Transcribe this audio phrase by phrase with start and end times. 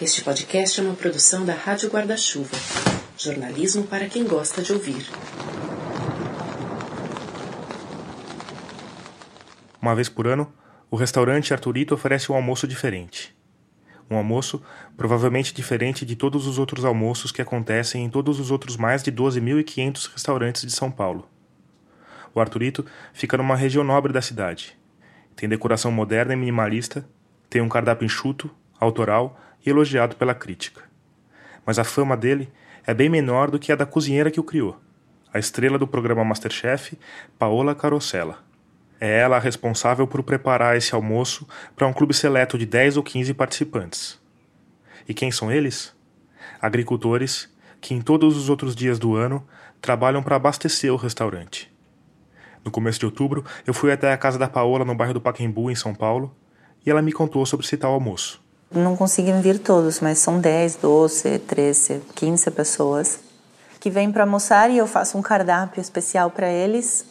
[0.00, 2.56] Este podcast é uma produção da Rádio Guarda-Chuva.
[3.18, 5.04] Jornalismo para quem gosta de ouvir.
[9.82, 10.52] Uma vez por ano,
[10.88, 13.36] o restaurante Arturito oferece um almoço diferente.
[14.08, 14.62] Um almoço
[14.96, 19.10] provavelmente diferente de todos os outros almoços que acontecem em todos os outros mais de
[19.10, 21.28] 12.500 restaurantes de São Paulo.
[22.32, 24.78] O Arturito fica numa região nobre da cidade.
[25.34, 27.04] Tem decoração moderna e minimalista,
[27.50, 30.82] tem um cardápio enxuto, autoral e elogiado pela crítica.
[31.64, 32.50] Mas a fama dele
[32.86, 34.78] é bem menor do que a da cozinheira que o criou,
[35.32, 36.98] a estrela do programa Masterchef,
[37.38, 38.38] Paola Carosella.
[39.00, 41.46] É ela a responsável por preparar esse almoço
[41.76, 44.20] para um clube seleto de 10 ou 15 participantes.
[45.08, 45.94] E quem são eles?
[46.60, 47.48] Agricultores
[47.80, 49.46] que em todos os outros dias do ano
[49.80, 51.72] trabalham para abastecer o restaurante.
[52.64, 55.70] No começo de outubro, eu fui até a casa da Paola no bairro do Paquembu,
[55.70, 56.34] em São Paulo,
[56.84, 58.42] e ela me contou sobre esse tal almoço.
[58.70, 63.18] Não conseguem vir todos, mas são 10, 12, 13, 15 pessoas
[63.80, 67.04] que vêm para almoçar e eu faço um cardápio especial para eles,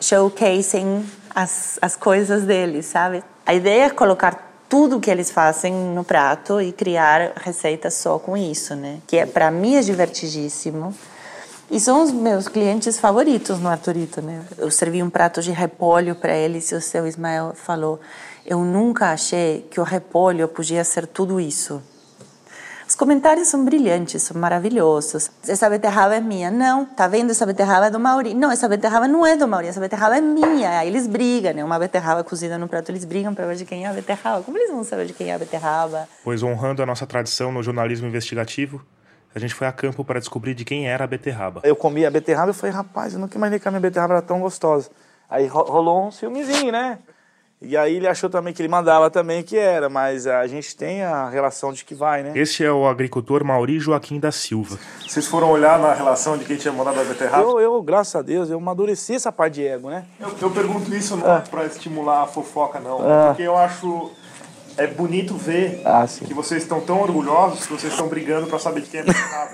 [0.00, 1.04] showcasing
[1.34, 3.24] as, as coisas deles, sabe?
[3.44, 8.36] A ideia é colocar tudo que eles fazem no prato e criar receitas só com
[8.36, 9.00] isso, né?
[9.06, 10.94] Que é para mim é divertidíssimo.
[11.68, 14.44] E são os meus clientes favoritos no Arturito, né?
[14.58, 18.00] Eu servi um prato de repolho para eles e o seu Ismael falou:
[18.44, 21.82] "Eu nunca achei que o repolho podia ser tudo isso."
[22.90, 25.30] Os comentários são brilhantes, são maravilhosos.
[25.46, 26.50] Essa beterraba é minha.
[26.50, 27.30] Não, tá vendo?
[27.30, 28.34] Essa beterraba é do Mauri.
[28.34, 30.80] Não, essa beterraba não é do Mauri, essa beterraba é minha.
[30.80, 31.64] Aí eles brigam, né?
[31.64, 34.42] Uma beterraba cozida no prato, eles brigam para ver de quem é a beterraba.
[34.42, 36.08] Como eles vão saber de quem é a beterraba?
[36.24, 38.84] Pois honrando a nossa tradição no jornalismo investigativo,
[39.32, 41.60] a gente foi a campo para descobrir de quem era a beterraba.
[41.62, 44.22] Eu comi a beterraba e falei, rapaz, eu nunca imaginei que a minha beterraba era
[44.22, 44.90] tão gostosa.
[45.28, 46.98] Aí rolou um filmezinho, né?
[47.62, 51.02] E aí ele achou também que ele mandava também que era, mas a gente tem
[51.02, 52.32] a relação de que vai, né?
[52.34, 54.78] Este é o agricultor Mauri Joaquim da Silva.
[55.06, 57.42] Vocês foram olhar na relação de quem tinha mandado a beterraba?
[57.42, 60.06] Eu, eu graças a Deus, eu amadureci essa parte de ego, né?
[60.18, 62.98] Eu, eu pergunto isso não é para estimular a fofoca, não.
[62.98, 63.26] É.
[63.26, 64.10] Porque eu acho
[64.78, 68.80] é bonito ver Ah, que vocês estão tão orgulhosos que vocês estão brigando para saber
[68.80, 69.50] de quem é a beterraba.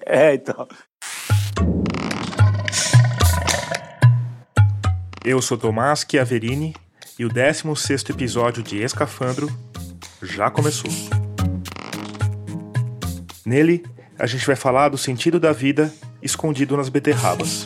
[0.06, 0.66] é, então.
[5.22, 6.74] Eu sou Tomás Chiaverini
[7.18, 9.50] e o 16º episódio de Escafandro
[10.22, 10.90] já começou.
[13.44, 13.84] Nele,
[14.18, 17.64] a gente vai falar do sentido da vida escondido nas beterrabas.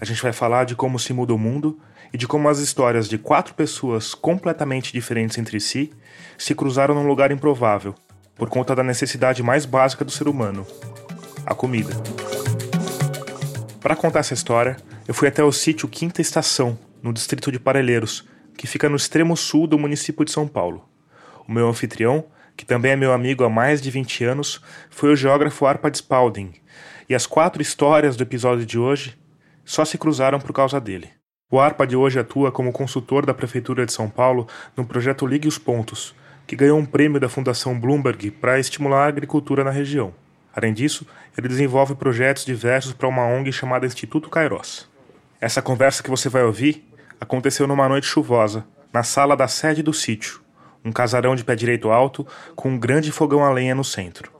[0.00, 1.78] A gente vai falar de como se muda o mundo
[2.12, 5.92] e de como as histórias de quatro pessoas completamente diferentes entre si
[6.36, 7.94] se cruzaram num lugar improvável,
[8.34, 10.66] por conta da necessidade mais básica do ser humano:
[11.46, 11.94] a comida.
[13.80, 14.76] Para contar essa história,
[15.06, 19.36] eu fui até o sítio Quinta Estação, no distrito de Parelheiros, que fica no extremo
[19.36, 20.88] sul do município de São Paulo.
[21.46, 22.24] O meu anfitrião,
[22.56, 24.60] que também é meu amigo há mais de 20 anos,
[24.90, 26.52] foi o geógrafo Arpad Spalding,
[27.08, 29.16] e as quatro histórias do episódio de hoje
[29.64, 31.08] só se cruzaram por causa dele.
[31.50, 35.56] O Arpad hoje atua como consultor da Prefeitura de São Paulo no projeto Ligue os
[35.56, 36.14] Pontos,
[36.46, 40.12] que ganhou um prêmio da Fundação Bloomberg para estimular a agricultura na região.
[40.54, 44.88] Além disso, ele desenvolve projetos diversos para uma ONG chamada Instituto Kairos.
[45.40, 46.87] Essa conversa que você vai ouvir
[47.20, 50.40] aconteceu numa noite chuvosa, na sala da sede do sítio,
[50.84, 54.32] um casarão de pé direito alto com um grande fogão a lenha no centro.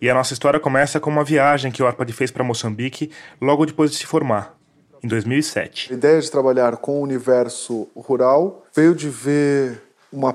[0.00, 3.10] E a nossa história começa com uma viagem que o Arpad fez para Moçambique
[3.40, 4.54] logo depois de se formar,
[5.02, 5.92] em 2007.
[5.92, 9.82] A ideia de trabalhar com o universo rural veio de ver
[10.12, 10.34] uma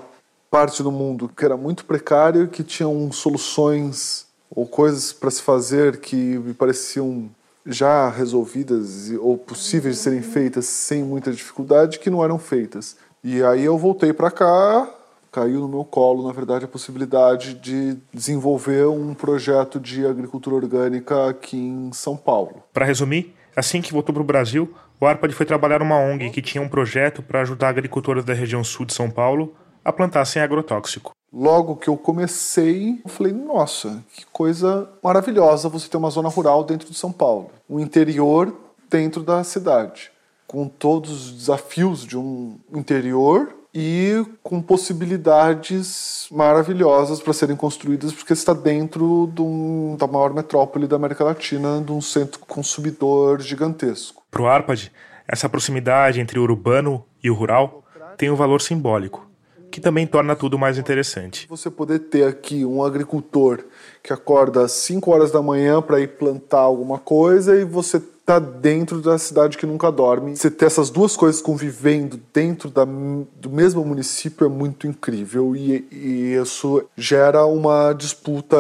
[0.50, 5.98] parte do mundo que era muito precário, que tinham soluções ou coisas para se fazer
[5.98, 7.30] que me pareciam
[7.66, 12.98] já resolvidas ou possíveis de serem feitas sem muita dificuldade que não eram feitas.
[13.24, 14.90] E aí eu voltei para cá,
[15.32, 21.30] caiu no meu colo, na verdade, a possibilidade de desenvolver um projeto de agricultura orgânica
[21.30, 22.64] aqui em São Paulo.
[22.74, 26.42] Para resumir, assim que voltou para o Brasil, o Arpad foi trabalhar numa ONG que
[26.42, 30.42] tinha um projeto para ajudar agricultores da região sul de São Paulo a plantar sem
[30.42, 31.12] agrotóxico.
[31.34, 36.64] Logo que eu comecei, eu falei: nossa, que coisa maravilhosa você ter uma zona rural
[36.64, 38.54] dentro de São Paulo, um interior
[38.90, 40.12] dentro da cidade,
[40.46, 48.34] com todos os desafios de um interior e com possibilidades maravilhosas para serem construídas, porque
[48.34, 54.22] está dentro de um, da maior metrópole da América Latina, de um centro consumidor gigantesco.
[54.30, 54.92] Para o Arpad,
[55.26, 57.86] essa proximidade entre o urbano e o rural
[58.18, 59.31] tem um valor simbólico
[59.72, 61.48] que também torna tudo mais interessante.
[61.50, 63.60] Você poder ter aqui um agricultor
[64.04, 68.38] que acorda às 5 horas da manhã para ir plantar alguma coisa e você tá
[68.38, 70.36] dentro da cidade que nunca dorme.
[70.36, 75.88] Você ter essas duas coisas convivendo dentro da, do mesmo município é muito incrível e,
[75.92, 78.58] e isso gera uma disputa,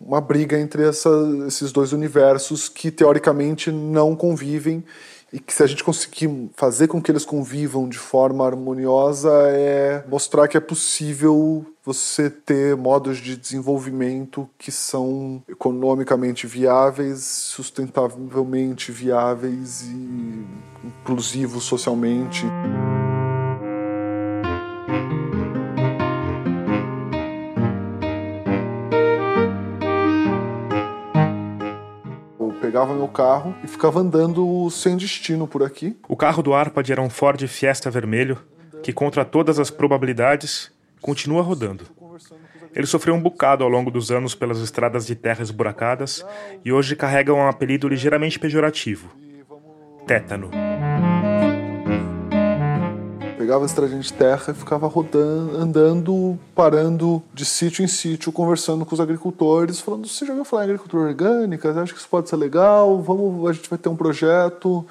[0.00, 1.10] uma briga entre essa,
[1.46, 4.84] esses dois universos que teoricamente não convivem
[5.32, 10.04] e que se a gente conseguir fazer com que eles convivam de forma harmoniosa é
[10.06, 19.82] mostrar que é possível você ter modos de desenvolvimento que são economicamente viáveis, sustentavelmente viáveis
[19.82, 20.46] e
[20.84, 22.44] inclusivos socialmente.
[32.82, 35.96] Pegava meu carro e ficava andando sem destino por aqui.
[36.08, 38.38] O carro do Arpad era um Ford Fiesta vermelho
[38.82, 40.70] que, contra todas as probabilidades,
[41.00, 41.84] continua rodando.
[42.74, 46.24] Ele sofreu um bocado ao longo dos anos pelas estradas de terra esburacadas
[46.64, 49.08] e hoje carrega um apelido ligeiramente pejorativo:
[50.06, 50.50] tétano
[53.42, 58.86] pegava a estradinha de terra e ficava rodando, andando, parando de sítio em sítio, conversando
[58.86, 61.82] com os agricultores, falando: você já ouviu falar em agricultura orgânica?
[61.82, 63.02] Acho que isso pode ser legal.
[63.02, 64.86] Vamos, a gente vai ter um projeto.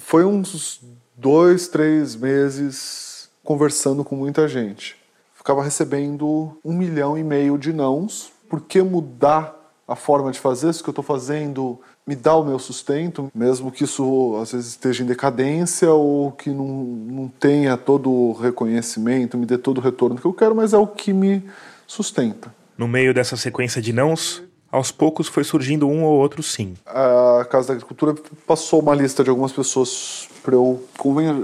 [0.00, 0.80] Foi uns
[1.16, 4.96] dois, três meses conversando com muita gente.
[5.32, 8.32] Ficava recebendo um milhão e meio de nãos.
[8.50, 9.54] Por que mudar
[9.86, 13.72] a forma de fazer isso que eu estou fazendo me dá o meu sustento, mesmo
[13.72, 19.36] que isso às vezes esteja em decadência ou que não, não tenha todo o reconhecimento,
[19.36, 21.42] me dê todo o retorno que eu quero, mas é o que me
[21.84, 22.54] sustenta.
[22.78, 26.74] No meio dessa sequência de nãos, aos poucos foi surgindo um ou outro sim.
[26.86, 28.14] A Casa da Agricultura
[28.46, 30.80] passou uma lista de algumas pessoas para eu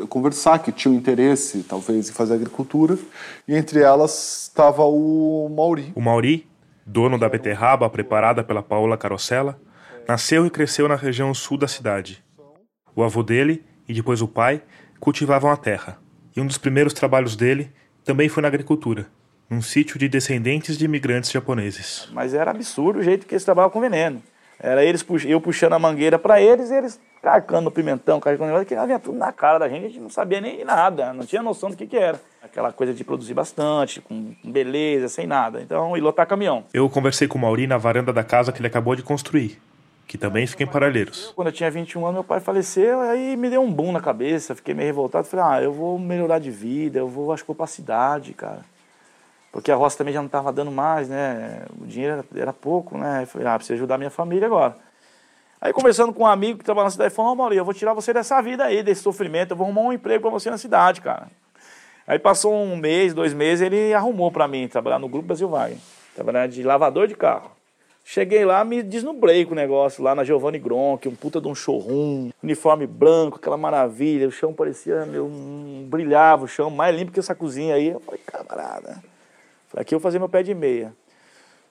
[0.09, 2.97] conversar que tinham interesse, talvez, em fazer agricultura,
[3.49, 5.93] e entre elas estava o Mauri.
[5.97, 6.47] O Mauri,
[6.87, 9.59] dono da beterraba preparada pela Paula Carosella,
[10.07, 12.23] Nasceu e cresceu na região sul da cidade.
[12.95, 14.61] O avô dele e depois o pai
[14.99, 15.99] cultivavam a terra,
[16.37, 17.73] e um dos primeiros trabalhos dele
[18.05, 19.07] também foi na agricultura,
[19.49, 22.09] num sítio de descendentes de imigrantes japoneses.
[22.13, 24.23] Mas era absurdo o jeito que eles trabalhavam com veneno.
[24.59, 28.47] Era eles eu puxando a mangueira para eles e eles carcando o pimentão, carcando o
[28.47, 31.25] negócio, que vinha tudo na cara da gente, a gente não sabia nem nada, não
[31.25, 32.21] tinha noção do que, que era.
[32.43, 35.61] Aquela coisa de produzir bastante, com beleza, sem nada.
[35.61, 36.65] Então, e lotar caminhão.
[36.75, 39.61] Eu conversei com o Mauri na varanda da casa que ele acabou de construir
[40.07, 40.67] que também fica em.
[41.35, 44.55] Quando eu tinha 21 anos, meu pai faleceu, aí me deu um boom na cabeça,
[44.55, 45.27] fiquei meio revoltado.
[45.27, 48.61] Falei, ah, eu vou melhorar de vida, eu vou, acho que vou pra cidade, cara.
[49.51, 51.65] Porque a roça também já não estava dando mais, né?
[51.81, 53.27] O dinheiro era, era pouco, né?
[53.27, 54.77] Falei, ah, preciso ajudar minha família agora.
[55.61, 57.95] Aí conversando com um amigo que trabalha na cidade, falou, oh, Maurício, eu vou tirar
[57.95, 61.01] você dessa vida aí, desse sofrimento, eu vou arrumar um emprego para você na cidade,
[61.01, 61.29] cara.
[62.07, 65.79] Aí passou um mês, dois meses, ele arrumou para mim, trabalhar no Grupo Brasil Wagner.
[66.15, 67.53] Trabalhar de lavador de carro.
[68.05, 71.55] Cheguei lá, me desnubrei com o negócio lá na Giovanni Gronk, um puta de um
[71.55, 77.13] showroom, uniforme branco, aquela maravilha, o chão parecia, meu, um, brilhava o chão, mais limpo
[77.13, 77.89] que essa cozinha aí.
[77.89, 79.03] Eu falei, camarada,
[79.77, 80.95] aqui eu vou fazer meu pé de meia.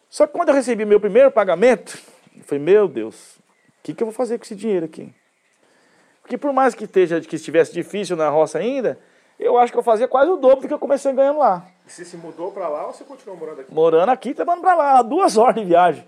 [0.10, 2.00] Só que quando eu recebi meu primeiro pagamento,
[2.36, 5.13] eu falei, meu Deus, o que, que eu vou fazer com esse dinheiro aqui?
[6.22, 8.98] Porque por mais que, esteja, que estivesse difícil na roça ainda,
[9.38, 11.66] eu acho que eu fazia quase o dobro do que eu comecei ganhando lá.
[11.86, 13.74] E você se mudou para lá ou você continuou morando aqui?
[13.74, 16.06] Morando aqui, trabalhando para lá, duas horas de viagem.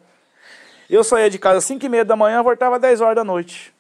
[0.90, 3.24] Eu saía de casa às 5 e meia da manhã, voltava às 10 horas da
[3.24, 3.74] noite.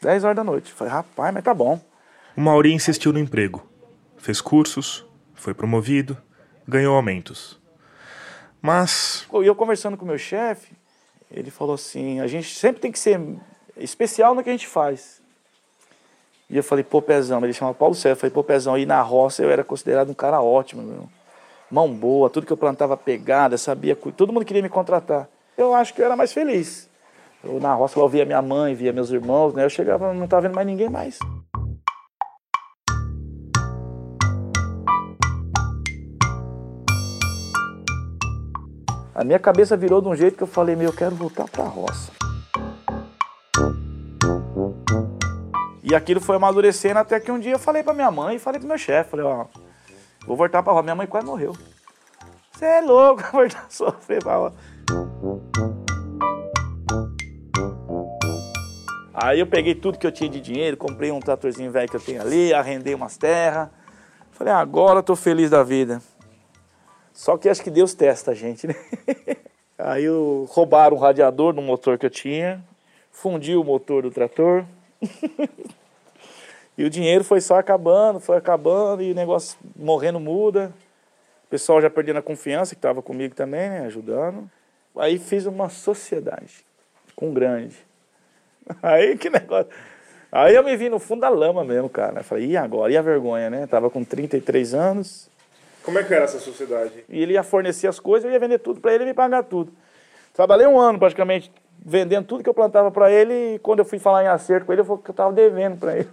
[0.00, 0.72] 10 horas da noite.
[0.72, 1.80] Falei, rapaz, mas tá bom.
[2.36, 3.66] O Mauri insistiu no emprego.
[4.16, 6.16] Fez cursos, foi promovido,
[6.66, 7.58] ganhou aumentos.
[8.60, 9.26] Mas.
[9.32, 10.72] E eu conversando com o meu chefe,
[11.30, 13.20] ele falou assim: a gente sempre tem que ser
[13.76, 15.20] especial no que a gente faz.
[16.48, 18.16] E eu falei, pô, Pezão, ele chamava Paulo Sérgio.
[18.16, 21.08] Eu falei, pô, Pezão, e na roça eu era considerado um cara ótimo, meu.
[21.70, 25.28] Mão boa, tudo que eu plantava pegada, sabia, todo mundo queria me contratar
[25.62, 26.88] eu acho que eu era mais feliz.
[27.42, 29.64] Eu, na roça eu via minha mãe, via meus irmãos, né?
[29.64, 31.18] Eu chegava, não estava vendo mais ninguém mais.
[39.14, 41.64] A minha cabeça virou de um jeito que eu falei, meu, eu quero voltar para
[41.64, 42.10] a roça.
[45.82, 48.68] E aquilo foi amadurecendo até que um dia eu falei para minha mãe falei para
[48.68, 49.46] meu chefe, falei, ó,
[50.26, 50.84] vou voltar para a roça.
[50.84, 51.54] Minha mãe quase morreu.
[52.52, 54.56] Você é louco, vou voltar a sofrer para a roça.
[59.22, 62.00] Aí eu peguei tudo que eu tinha de dinheiro, comprei um tratorzinho velho que eu
[62.00, 63.68] tenho ali, arrendei umas terras.
[64.32, 66.00] Falei, agora eu tô feliz da vida.
[67.12, 68.74] Só que acho que Deus testa a gente, né?
[69.78, 72.64] Aí eu, roubaram o radiador no motor que eu tinha,
[73.12, 74.64] fundiu o motor do trator.
[76.76, 80.72] e o dinheiro foi só acabando, foi acabando, e o negócio morrendo muda.
[81.44, 84.50] O pessoal já perdendo a confiança, que estava comigo também, né, ajudando.
[85.00, 86.64] Aí fiz uma sociedade
[87.16, 87.76] com um grande
[88.82, 89.70] Aí que negócio.
[90.30, 92.20] Aí eu me vi no fundo da lama mesmo, cara.
[92.20, 92.92] Eu falei, e agora?
[92.92, 93.66] E a vergonha, né?
[93.66, 95.28] Tava com 33 anos.
[95.82, 97.04] Como é que era essa sociedade?
[97.08, 99.42] E ele ia fornecer as coisas, eu ia vender tudo para ele e me pagar
[99.42, 99.72] tudo.
[100.34, 101.50] Trabalhei um ano praticamente
[101.84, 104.72] vendendo tudo que eu plantava para ele e quando eu fui falar em acerto com
[104.72, 106.08] ele, eu falei que eu tava devendo para ele.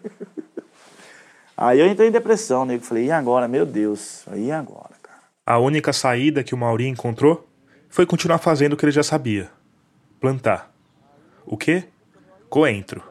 [1.55, 2.83] Aí eu entrei em depressão, nego.
[2.83, 3.47] Falei, e agora?
[3.47, 5.19] Meu Deus, e agora, cara?
[5.45, 7.46] A única saída que o Mauri encontrou
[7.89, 9.49] foi continuar fazendo o que ele já sabia:
[10.19, 10.71] plantar.
[11.45, 11.85] O quê?
[12.49, 13.03] Coentro.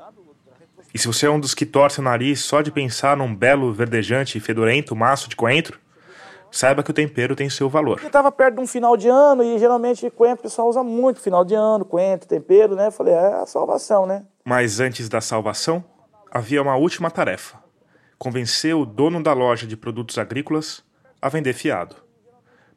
[0.93, 3.73] E se você é um dos que torce o nariz só de pensar num belo,
[3.73, 5.79] verdejante e fedorento maço de coentro,
[6.51, 8.01] saiba que o tempero tem seu valor.
[8.03, 11.21] Eu tava perto de um final de ano e geralmente coentro o pessoal usa muito
[11.21, 12.87] final de ano, coentro, tempero, né?
[12.87, 14.25] Eu falei, é a salvação, né?
[14.45, 15.85] Mas antes da salvação,
[16.31, 17.59] havia uma última tarefa:
[18.19, 20.83] convencer o dono da loja de produtos agrícolas
[21.21, 21.97] a vender fiado.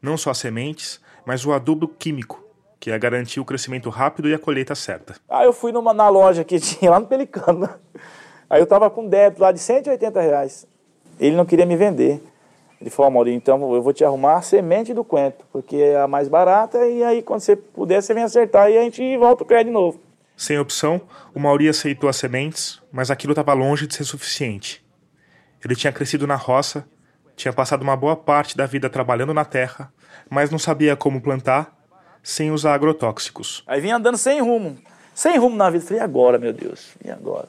[0.02, 2.44] Não só sementes, mas o adubo químico,
[2.80, 5.14] que ia garantir o crescimento rápido e a colheita certa.
[5.30, 7.60] Aí eu fui numa, na loja que tinha lá no Pelicano.
[7.60, 7.70] né?
[8.50, 10.66] Aí eu tava com débito lá de 180 reais.
[11.20, 12.20] Ele não queria me vender.
[12.82, 16.08] Ele falou, Maurinho, então eu vou te arrumar a semente do coentro, porque é a
[16.08, 19.46] mais barata, e aí quando você puder, você vem acertar e a gente volta o
[19.46, 20.00] crédito de novo.
[20.36, 21.00] Sem opção,
[21.32, 24.84] o Mauri aceitou as sementes, mas aquilo estava longe de ser suficiente.
[25.64, 26.90] Ele tinha crescido na roça,
[27.36, 29.94] tinha passado uma boa parte da vida trabalhando na terra,
[30.30, 31.76] mas não sabia como plantar
[32.24, 33.64] sem usar agrotóxicos.
[33.68, 34.78] Aí vim andando sem rumo.
[35.14, 35.84] Sem rumo na vida.
[35.86, 36.94] Falei, e agora, meu Deus?
[37.04, 37.48] E agora?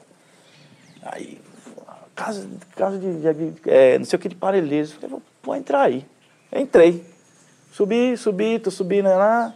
[1.03, 1.39] Aí,
[2.15, 4.91] casa, casa de, de- é, não sei o que de parelheiros.
[4.93, 6.05] Falei, vou, vou entrar aí.
[6.53, 7.03] Entrei.
[7.71, 9.53] Subi, subi, tô subindo lá.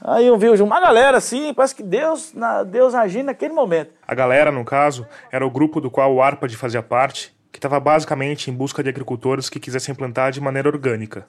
[0.00, 3.90] Aí eu vi uma galera assim, parece que Deus, na, Deus agindo naquele momento.
[4.06, 7.80] A galera, no caso, era o grupo do qual o ARPAD fazia parte, que estava
[7.80, 11.26] basicamente em busca de agricultores que quisessem plantar de maneira orgânica,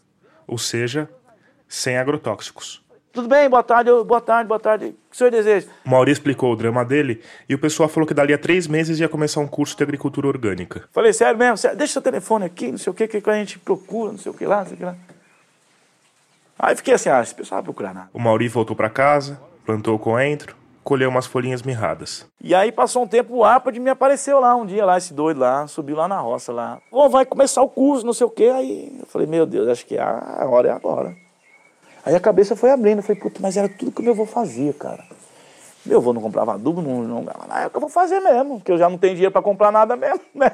[0.50, 1.08] ou seja,
[1.68, 2.84] sem agrotóxicos.
[3.12, 4.86] Tudo bem, boa tarde, boa tarde, boa tarde.
[4.86, 5.68] O que o senhor deseja?
[5.86, 9.00] O Mauri explicou o drama dele e o pessoal falou que dali a três meses
[9.00, 10.88] ia começar um curso de agricultura orgânica.
[10.91, 13.58] Falei, sério mesmo, sério, deixa seu telefone aqui, não sei o que, que a gente
[13.60, 14.96] procura, não sei o que lá, não sei o que lá.
[16.58, 18.10] Aí fiquei assim, ah, esse pessoal vai procurar nada.
[18.13, 20.56] O Mauri voltou para casa, plantou o coentro,
[20.89, 22.25] colheu umas folhinhas mirradas.
[22.41, 25.39] E aí passou um tempo, o Apad me apareceu lá um dia, lá, esse doido
[25.39, 26.79] lá, subiu lá na roça lá.
[26.91, 28.46] Ô, vai começar o curso, não sei o quê.
[28.46, 31.15] Aí eu falei, meu Deus, acho que a hora é agora.
[32.03, 34.74] Aí a cabeça foi abrindo, eu falei, puta, mas era tudo que meu avô fazia,
[34.74, 35.03] cara.
[35.86, 38.55] Meu avô não comprava adubo, não, não ah, é o que eu vou fazer mesmo,
[38.58, 40.53] porque eu já não tenho dinheiro para comprar nada mesmo, né?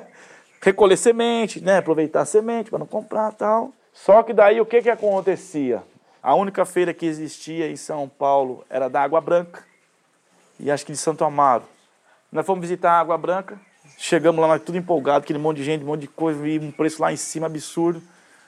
[0.62, 1.78] Recolher semente, né?
[1.78, 3.72] Aproveitar a semente para não comprar tal.
[3.94, 5.82] Só que daí o que que acontecia?
[6.22, 9.64] A única feira que existia em São Paulo era da Água Branca
[10.60, 11.64] e acho que de Santo Amaro.
[12.32, 13.60] Nós fomos visitar a Água Branca,
[13.98, 16.72] chegamos lá, nós tudo empolgado, aquele monte de gente, um monte de coisa, e um
[16.72, 18.02] preço lá em cima absurdo.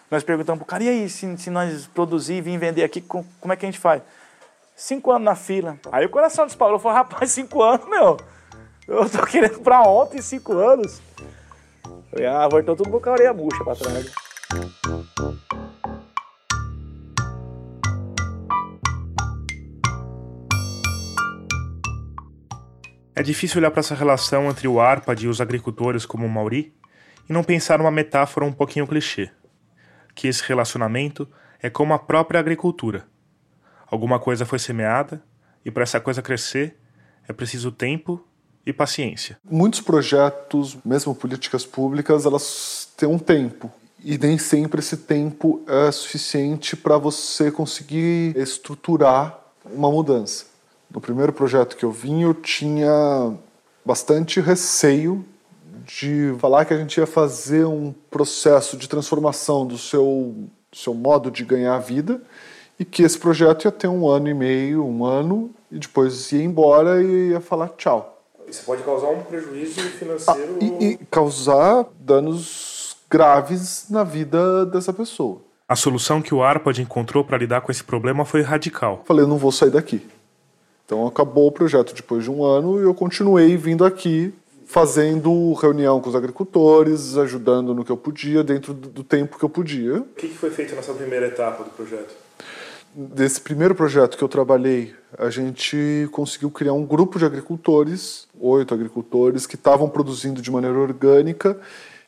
[0.10, 3.26] Nós perguntamos pro cara, e aí, se, se nós produzir e vir vender aqui, com-
[3.42, 4.02] como é que a gente faz?
[4.76, 5.78] Cinco anos na fila.
[5.92, 8.18] Aí o coração disparou, falou, rapaz, cinco anos, meu,
[8.88, 11.02] eu tô querendo pra ontem, cinco anos.
[12.10, 14.12] Falei, ah, voltou tudo com a orelha murcha pra trás.
[23.18, 26.72] É difícil olhar para essa relação entre o ARPAD e os agricultores como o Mauri
[27.28, 29.32] e não pensar numa metáfora um pouquinho clichê.
[30.14, 31.28] Que esse relacionamento
[31.60, 33.08] é como a própria agricultura.
[33.88, 35.20] Alguma coisa foi semeada
[35.66, 36.78] e para essa coisa crescer
[37.28, 38.24] é preciso tempo
[38.64, 39.40] e paciência.
[39.44, 43.72] Muitos projetos, mesmo políticas públicas, elas têm um tempo.
[44.04, 50.57] E nem sempre esse tempo é suficiente para você conseguir estruturar uma mudança.
[50.90, 53.34] No primeiro projeto que eu vim, eu tinha
[53.86, 55.26] bastante receio
[55.86, 60.36] de falar que a gente ia fazer um processo de transformação do seu,
[60.74, 62.22] seu modo de ganhar vida
[62.80, 66.44] e que esse projeto ia ter um ano e meio, um ano, e depois ia
[66.44, 68.22] embora e ia falar tchau.
[68.48, 70.58] Isso pode causar um prejuízo financeiro.
[70.62, 75.42] E, e causar danos graves na vida dessa pessoa.
[75.68, 79.02] A solução que o ARPAD encontrou para lidar com esse problema foi radical.
[79.06, 80.02] Falei, eu não vou sair daqui.
[80.88, 84.34] Então acabou o projeto depois de um ano e eu continuei vindo aqui,
[84.66, 89.50] fazendo reunião com os agricultores, ajudando no que eu podia, dentro do tempo que eu
[89.50, 89.98] podia.
[89.98, 92.16] O que que foi feito nessa primeira etapa do projeto?
[92.96, 98.74] Desse primeiro projeto que eu trabalhei, a gente conseguiu criar um grupo de agricultores, oito
[98.74, 101.60] agricultores, que estavam produzindo de maneira orgânica,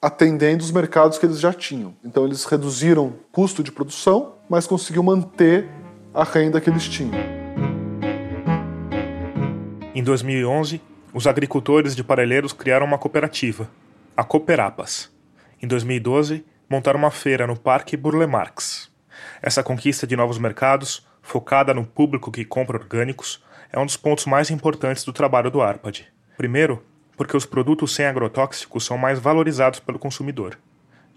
[0.01, 1.93] atendendo os mercados que eles já tinham.
[2.01, 5.67] Então eles reduziram o custo de produção, mas conseguiu manter
[6.13, 7.38] a renda que eles tinham.
[9.95, 10.79] Em 2011,
[11.11, 13.67] os agricultores de Parelheiros criaram uma cooperativa,
[14.15, 15.11] a Cooperapas.
[15.59, 18.91] Em 2012, montaram uma feira no Parque Burle Marx.
[19.41, 23.43] Essa conquista de novos mercados, focada no público que compra orgânicos,
[23.73, 26.05] é um dos pontos mais importantes do trabalho do Arpad.
[26.37, 26.85] Primeiro,
[27.17, 30.59] porque os produtos sem agrotóxicos são mais valorizados pelo consumidor.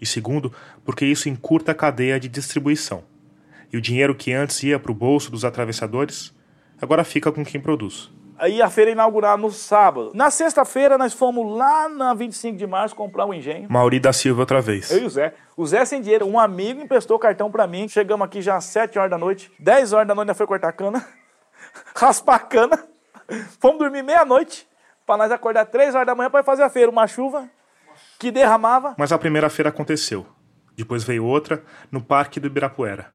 [0.01, 0.51] E segundo,
[0.83, 3.03] porque isso encurta a cadeia de distribuição.
[3.71, 6.33] E o dinheiro que antes ia para o bolso dos atravessadores,
[6.81, 8.11] agora fica com quem produz.
[8.37, 10.11] Aí a feira inaugurar no sábado.
[10.13, 13.67] Na sexta-feira nós fomos lá na 25 de março comprar um engenho.
[13.71, 14.91] Mauri da Silva outra vez.
[14.91, 15.33] Eu e o Zé.
[15.55, 17.87] O Zé sem dinheiro, um amigo emprestou cartão para mim.
[17.87, 19.51] Chegamos aqui já às 7 horas da noite.
[19.59, 21.05] 10 horas da noite nós foi cortar cana,
[21.95, 22.83] raspar cana.
[23.59, 24.67] Fomos dormir meia-noite
[25.05, 26.89] para nós acordar 3 horas da manhã para fazer a feira.
[26.91, 27.49] Uma chuva
[28.19, 28.95] que derramava.
[28.97, 30.25] Mas a primeira feira aconteceu.
[30.75, 33.13] Depois veio outra no Parque do Ibirapuera.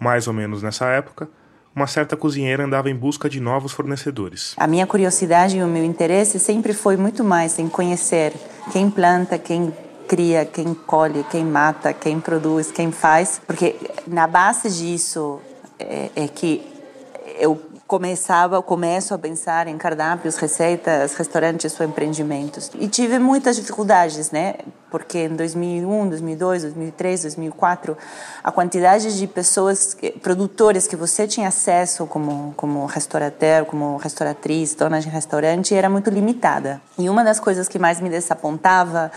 [0.00, 1.28] Mais ou menos nessa época,
[1.74, 4.54] uma certa cozinheira andava em busca de novos fornecedores.
[4.56, 8.32] A minha curiosidade e o meu interesse sempre foi muito mais em conhecer
[8.72, 9.72] quem planta, quem
[10.08, 15.40] cria, quem colhe, quem mata, quem produz, quem faz, porque na base disso
[15.78, 16.66] é, é que
[17.38, 22.70] eu começava, começo a pensar em cardápios, receitas, restaurantes ou empreendimentos.
[22.78, 24.54] E tive muitas dificuldades, né?
[24.92, 27.98] Porque em 2001, 2002, 2003, 2004,
[28.44, 35.00] a quantidade de pessoas, produtores que você tinha acesso como como restaurateur, como restauratriz, dona
[35.00, 36.80] de restaurante, era muito limitada.
[36.96, 39.10] E uma das coisas que mais me desapontava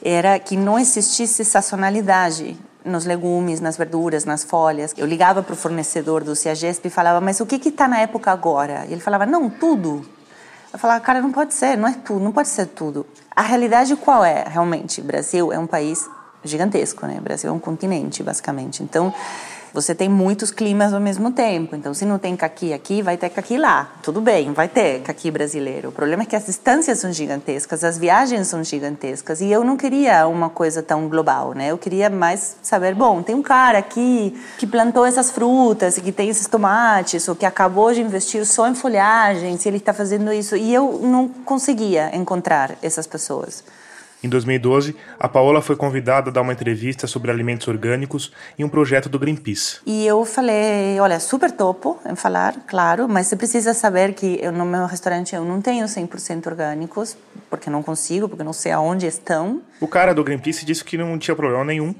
[0.00, 4.94] era que não existisse sazonalidade nos legumes, nas verduras, nas folhas.
[4.96, 8.30] Eu ligava para o fornecedor do Ciagesp e falava, mas o que está na época
[8.30, 8.84] agora?
[8.88, 10.04] E ele falava, não, tudo.
[10.72, 13.06] Eu falava, cara, não pode ser, não é tudo, não pode ser tudo.
[13.34, 15.02] A realidade qual é, realmente?
[15.02, 16.08] Brasil é um país
[16.44, 17.16] gigantesco, né?
[17.18, 18.82] O Brasil é um continente, basicamente.
[18.82, 19.12] Então,
[19.72, 21.74] você tem muitos climas ao mesmo tempo.
[21.74, 23.92] Então, se não tem caqui aqui, vai ter caqui lá.
[24.02, 25.88] Tudo bem, vai ter caqui brasileiro.
[25.88, 29.40] O problema é que as distâncias são gigantescas, as viagens são gigantescas.
[29.40, 31.70] E eu não queria uma coisa tão global, né?
[31.70, 36.28] Eu queria mais saber, bom, tem um cara aqui que plantou essas frutas, que tem
[36.28, 40.56] esses tomates, ou que acabou de investir só em folhagem, se ele está fazendo isso.
[40.56, 43.64] E eu não conseguia encontrar essas pessoas.
[44.22, 48.68] Em 2012, a Paola foi convidada a dar uma entrevista sobre alimentos orgânicos em um
[48.68, 49.80] projeto do Greenpeace.
[49.84, 54.52] E eu falei, olha, super topo em falar, claro, mas você precisa saber que eu,
[54.52, 57.16] no meu restaurante eu não tenho 100% orgânicos,
[57.50, 59.60] porque não consigo, porque não sei aonde estão.
[59.80, 61.92] O cara do Greenpeace disse que não tinha problema nenhum.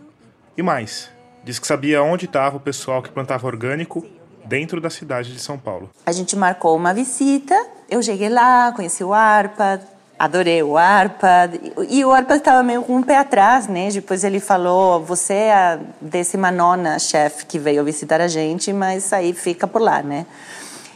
[0.57, 1.11] E mais,
[1.42, 4.07] disse que sabia onde estava o pessoal que plantava orgânico
[4.44, 5.90] dentro da cidade de São Paulo.
[6.07, 7.55] A gente marcou uma visita,
[7.90, 9.81] eu cheguei lá, conheci o Arpa,
[10.23, 11.51] adorei o Arpa.
[11.89, 13.89] E o Arpa estava meio com um pé atrás, né?
[13.91, 19.13] Depois ele falou: Você é a décima nona chefe que veio visitar a gente, mas
[19.13, 20.25] aí fica por lá, né?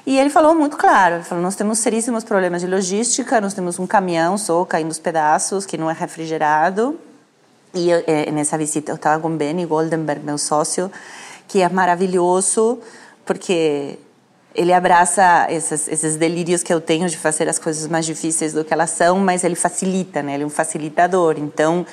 [0.07, 3.81] E ele falou muito claro: ele falou, Nós temos seríssimos problemas de logística, nós temos
[3.81, 6.97] um caminhão só caindo os pedaços, que não é refrigerado.
[7.75, 10.91] E eu, eh, nessa visita eu estava com Benny Goldenberg, meu sócio,
[11.49, 12.79] que é maravilhoso,
[13.25, 13.99] porque
[14.57, 18.65] ele abraça esses, esses, delírios que eu tenho de fazer as coisas mais difíceis do
[18.65, 20.35] que elas são, mas ele facilita, né?
[20.35, 21.37] Ele é um facilitador.
[21.39, 21.85] Então,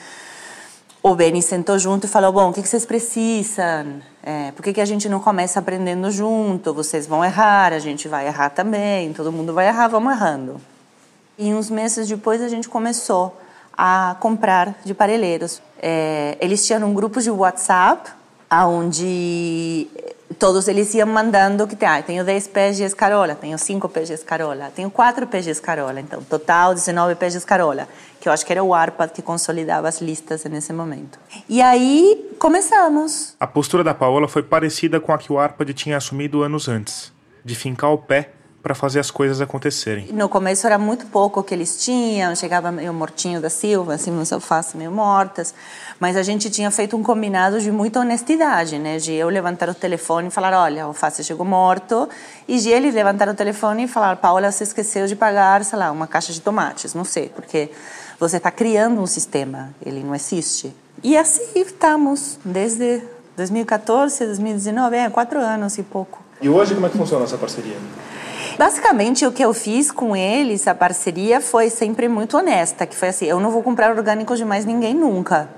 [1.02, 4.02] o Benny sentou junto e falou: Bom, o que, vocês precisam?
[4.24, 6.74] É, por que, que a gente não começa aprendendo junto?
[6.74, 10.62] Vocês vão errar, a gente vai errar também, todo mundo vai errar, vamos errando.
[11.38, 13.38] E uns meses depois a gente começou
[13.78, 15.62] a comprar de parelheiros.
[15.82, 18.12] É, eles tinham um grupo de WhatsApp
[18.50, 19.88] onde
[20.44, 24.10] todos eles iam mandando que tem, ah, tenho 10 pés de escarola, tenho 5 pés
[24.10, 27.88] de escarola, tenho 4 pés de escarola, então total 19 pés de escarola,
[28.20, 31.18] que eu acho que era o ARPA que consolidava as listas nesse momento.
[31.48, 33.38] E aí começamos.
[33.40, 37.14] A postura da Paola foi parecida com a que o ARPAD tinha assumido anos antes,
[37.46, 38.32] de fincar o pé
[38.64, 40.08] para fazer as coisas acontecerem.
[40.14, 44.32] No começo era muito pouco que eles tinham, chegava meio mortinho da Silva, assim, umas
[44.32, 45.54] alfaces meio mortas,
[46.00, 48.98] mas a gente tinha feito um combinado de muita honestidade, né?
[49.00, 52.08] De eu levantar o telefone e falar, olha, o alface chegou morto,
[52.48, 55.92] e de ele levantar o telefone e falar, Paula, você esqueceu de pagar, sei lá,
[55.92, 57.70] uma caixa de tomates, não sei, porque
[58.18, 60.74] você está criando um sistema, ele não existe.
[61.04, 63.02] E assim estamos, desde
[63.36, 66.24] 2014, 2019, é, quatro anos e pouco.
[66.42, 67.76] E hoje como é que funciona essa parceria?
[68.58, 73.10] Basicamente, o que eu fiz com eles, a parceria, foi sempre muito honesta, que foi
[73.10, 75.50] assim, eu não vou comprar orgânico de mais ninguém nunca.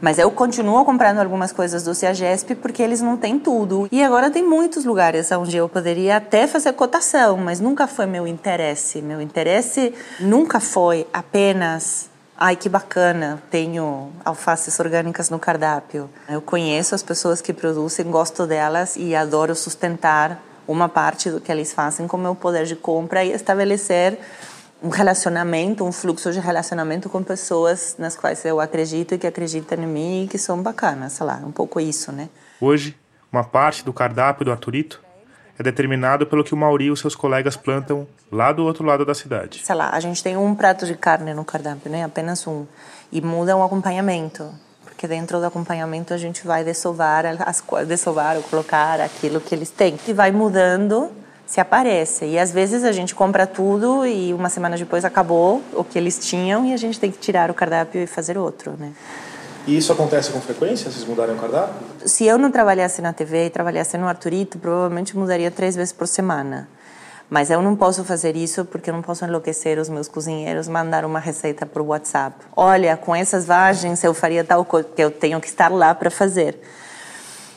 [0.00, 3.88] Mas eu continuo comprando algumas coisas do Ciagesp porque eles não têm tudo.
[3.90, 8.26] E agora tem muitos lugares onde eu poderia até fazer cotação, mas nunca foi meu
[8.26, 9.00] interesse.
[9.00, 16.10] Meu interesse nunca foi apenas Ai, que bacana, tenho alfaces orgânicas no cardápio.
[16.28, 21.50] Eu conheço as pessoas que produzem, gosto delas e adoro sustentar uma parte do que
[21.50, 24.18] eles fazem com o meu poder de compra e estabelecer
[24.82, 29.82] um relacionamento, um fluxo de relacionamento com pessoas nas quais eu acredito e que acreditam
[29.82, 32.28] em mim e que são bacanas, sei lá, um pouco isso, né?
[32.60, 32.96] Hoje,
[33.32, 35.02] uma parte do cardápio do Aturito
[35.58, 39.04] é determinado pelo que o Mauri e os seus colegas plantam lá do outro lado
[39.06, 39.62] da cidade.
[39.64, 42.04] Sei lá, a gente tem um prato de carne no cardápio, né?
[42.04, 42.66] Apenas um.
[43.10, 44.52] E muda o acompanhamento.
[44.96, 49.68] Porque dentro do acompanhamento a gente vai dessovar, as, dessovar ou colocar aquilo que eles
[49.68, 50.00] têm.
[50.08, 51.12] E vai mudando
[51.44, 52.24] se aparece.
[52.24, 56.18] E às vezes a gente compra tudo e uma semana depois acabou o que eles
[56.18, 58.94] tinham e a gente tem que tirar o cardápio e fazer outro, né?
[59.66, 61.74] E isso acontece com frequência, vocês mudarem o cardápio?
[62.06, 66.08] Se eu não trabalhasse na TV e trabalhasse no Arturito, provavelmente mudaria três vezes por
[66.08, 66.68] semana.
[67.28, 71.04] Mas eu não posso fazer isso porque eu não posso enlouquecer os meus cozinheiros, mandar
[71.04, 72.36] uma receita por WhatsApp.
[72.54, 76.10] Olha, com essas vagens eu faria tal coisa, que eu tenho que estar lá para
[76.10, 76.60] fazer.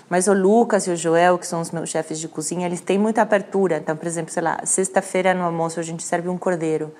[0.10, 2.98] Mas o Lucas e o Joel, que são os meus chefes de cozinha, eles têm
[2.98, 3.78] muita abertura.
[3.78, 6.92] Então, por exemplo, sei lá, sexta-feira no almoço a gente serve um cordeiro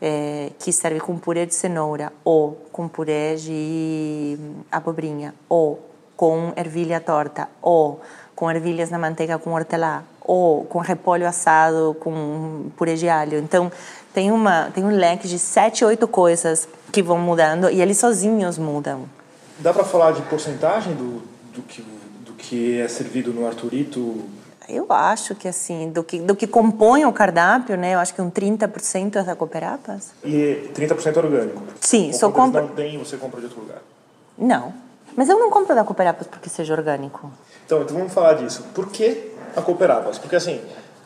[0.00, 4.36] é, que serve com purê de cenoura ou com purê de
[4.72, 8.00] abobrinha ou com ervilha torta ou
[8.34, 13.38] com ervilhas na manteiga com hortelã ou com repolho assado com purê de alho.
[13.38, 13.70] Então
[14.14, 18.58] tem uma tem um leque de sete, oito coisas que vão mudando e eles sozinhos
[18.58, 19.04] mudam.
[19.58, 21.22] Dá para falar de porcentagem do,
[21.54, 21.82] do que
[22.24, 24.24] do que é servido no Arturito
[24.68, 27.94] eu acho que assim, do que, do que compõe o cardápio, né?
[27.94, 30.12] Eu acho que um 30% é da Cooperapas.
[30.24, 31.62] E 30% é orgânico?
[31.80, 32.62] Sim, Ou só compra...
[32.62, 33.82] não tem, você compra de outro lugar?
[34.38, 34.72] Não.
[35.16, 37.30] Mas eu não compro da Cooperapas porque seja orgânico.
[37.66, 38.64] Então, então vamos falar disso.
[38.74, 40.18] Por que a Cooperapas?
[40.18, 40.60] Porque assim,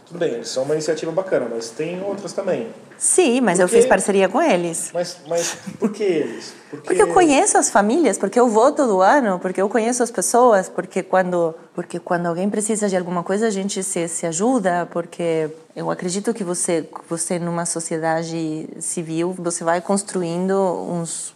[0.06, 2.68] tudo bem, eles são uma iniciativa bacana, mas tem outras também.
[2.96, 4.90] Sim, mas eu fiz parceria com eles.
[4.94, 6.54] Mas, mas por que eles?
[6.70, 6.86] Porque...
[6.86, 10.68] porque eu conheço as famílias, porque eu vou todo ano, porque eu conheço as pessoas,
[10.68, 15.50] porque quando, porque quando alguém precisa de alguma coisa a gente se, se ajuda, porque
[15.74, 20.54] eu acredito que você, você numa sociedade civil, você vai construindo
[20.88, 21.34] uns...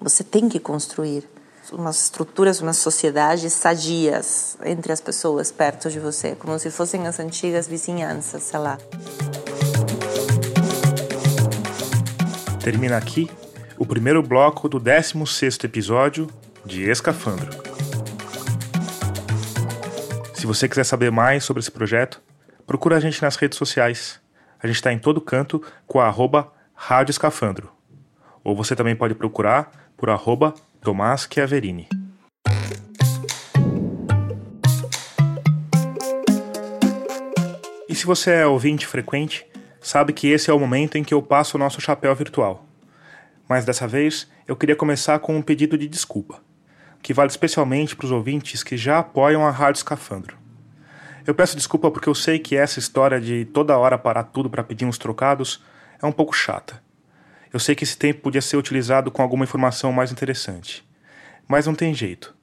[0.00, 1.28] Você tem que construir
[1.72, 7.18] umas estruturas, umas sociedades sadias entre as pessoas perto de você, como se fossem as
[7.18, 8.78] antigas vizinhanças, sei lá.
[12.62, 13.30] Termina aqui
[13.78, 16.28] o primeiro bloco do 16º episódio
[16.64, 17.50] de Escafandro.
[20.34, 22.20] Se você quiser saber mais sobre esse projeto,
[22.66, 24.20] procura a gente nas redes sociais.
[24.62, 27.70] A gente está em todo canto com a arroba Rádio Escafandro.
[28.42, 31.88] Ou você também pode procurar por arroba Tomás Chiaverini.
[37.88, 39.46] E se você é ouvinte frequente,
[39.80, 42.66] sabe que esse é o momento em que eu passo o nosso chapéu virtual.
[43.48, 46.40] Mas dessa vez eu queria começar com um pedido de desculpa,
[47.02, 50.36] que vale especialmente para os ouvintes que já apoiam a Rádio Escafandro.
[51.26, 54.62] Eu peço desculpa porque eu sei que essa história de toda hora parar tudo para
[54.62, 55.62] pedir uns trocados
[56.00, 56.85] é um pouco chata.
[57.56, 60.86] Eu sei que esse tempo podia ser utilizado com alguma informação mais interessante.
[61.48, 62.36] Mas não tem jeito.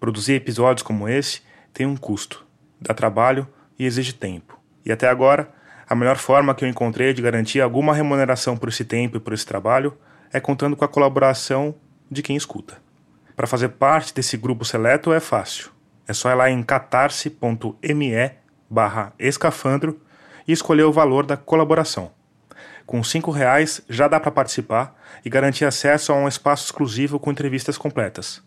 [0.00, 1.40] Produzir episódios como esse
[1.72, 2.44] tem um custo,
[2.80, 3.46] dá trabalho
[3.78, 4.58] e exige tempo.
[4.84, 5.48] E até agora,
[5.88, 9.32] a melhor forma que eu encontrei de garantir alguma remuneração por esse tempo e por
[9.32, 9.96] esse trabalho
[10.32, 11.72] é contando com a colaboração
[12.10, 12.78] de quem escuta.
[13.36, 15.70] Para fazer parte desse grupo seleto é fácil.
[16.08, 18.32] É só ir lá em catarse.me
[18.68, 20.00] barra escafandro
[20.48, 22.15] e escolher o valor da colaboração.
[22.86, 24.94] Com R$ reais já dá para participar
[25.24, 28.40] e garantir acesso a um espaço exclusivo com entrevistas completas.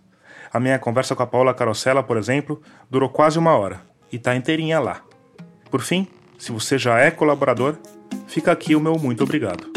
[0.53, 4.33] A minha conversa com a Paula Carosella, por exemplo, durou quase uma hora e está
[4.33, 5.01] inteirinha lá.
[5.69, 7.75] Por fim, se você já é colaborador,
[8.27, 9.69] fica aqui o meu muito obrigado.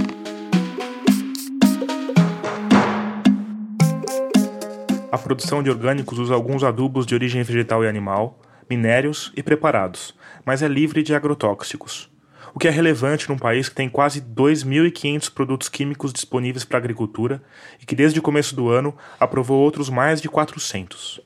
[5.10, 8.38] A produção de orgânicos usa alguns adubos de origem vegetal e animal,
[8.70, 12.11] minérios e preparados, mas é livre de agrotóxicos
[12.54, 16.80] o que é relevante num país que tem quase 2.500 produtos químicos disponíveis para a
[16.80, 17.42] agricultura
[17.80, 21.20] e que desde o começo do ano aprovou outros mais de 400.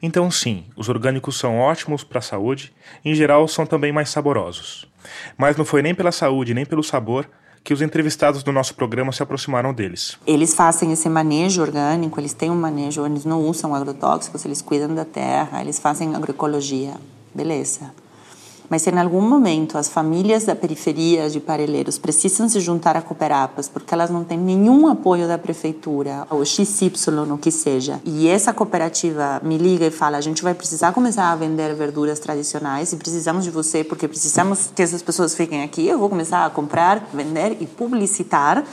[0.00, 2.72] Então, sim, os orgânicos são ótimos para a saúde
[3.04, 4.90] e, em geral, são também mais saborosos.
[5.36, 7.28] Mas não foi nem pela saúde nem pelo sabor
[7.62, 10.18] que os entrevistados do nosso programa se aproximaram deles.
[10.26, 14.92] Eles fazem esse manejo orgânico, eles têm um manejo, eles não usam agrotóxicos, eles cuidam
[14.92, 16.94] da terra, eles fazem agroecologia.
[17.32, 17.92] Beleza.
[18.72, 23.02] Mas se em algum momento as famílias da periferia de Parelheiros precisam se juntar a
[23.02, 26.90] Cooperapas porque elas não têm nenhum apoio da prefeitura, ou XY,
[27.30, 31.30] o que seja, e essa cooperativa me liga e fala: a gente vai precisar começar
[31.30, 35.86] a vender verduras tradicionais e precisamos de você porque precisamos que essas pessoas fiquem aqui,
[35.86, 38.64] eu vou começar a comprar, vender e publicitar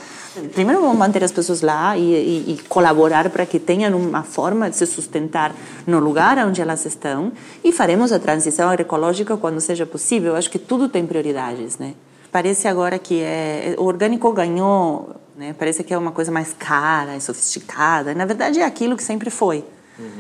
[0.54, 4.70] Primeiro, vamos manter as pessoas lá e, e, e colaborar para que tenham uma forma
[4.70, 5.54] de se sustentar
[5.88, 7.32] no lugar onde elas estão
[7.64, 10.34] e faremos a transição agroecológica quando seja possível.
[10.34, 11.94] Eu acho que tudo tem prioridades, né?
[12.32, 15.56] Parece agora que é, o orgânico ganhou, né?
[15.58, 18.14] Parece que é uma coisa mais cara sofisticada.
[18.14, 19.64] Na verdade, é aquilo que sempre foi.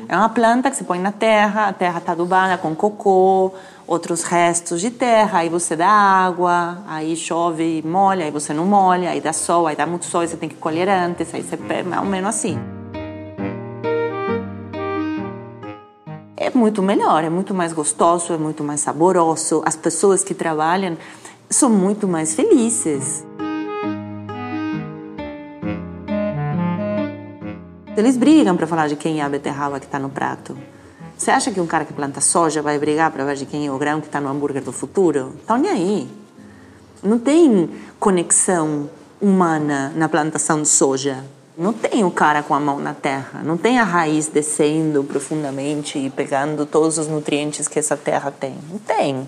[0.10, 3.54] É uma planta que você põe na terra, a terra está adubada com cocô,
[3.90, 8.64] outros restos de terra, aí você dá água, aí chove e molha, aí você não
[8.64, 11.42] molha, aí dá sol, aí dá muito sol, e você tem que colher antes, aí
[11.42, 12.60] você pega, mais ou menos assim.
[16.38, 19.64] É muito melhor, é muito mais gostoso, é muito mais saboroso.
[19.66, 20.96] As pessoas que trabalham
[21.50, 23.26] são muito mais felizes.
[27.98, 30.56] Eles brigam para falar de quem é a beterraba que está no prato.
[31.20, 33.72] Você acha que um cara que planta soja vai brigar para ver de quem é
[33.72, 35.34] o grão que está no hambúrguer do futuro?
[35.38, 36.10] Estão nem aí.
[37.04, 41.26] Não tem conexão humana na plantação de soja.
[41.58, 43.42] Não tem o cara com a mão na terra.
[43.44, 48.56] Não tem a raiz descendo profundamente e pegando todos os nutrientes que essa terra tem.
[48.72, 49.28] Não tem.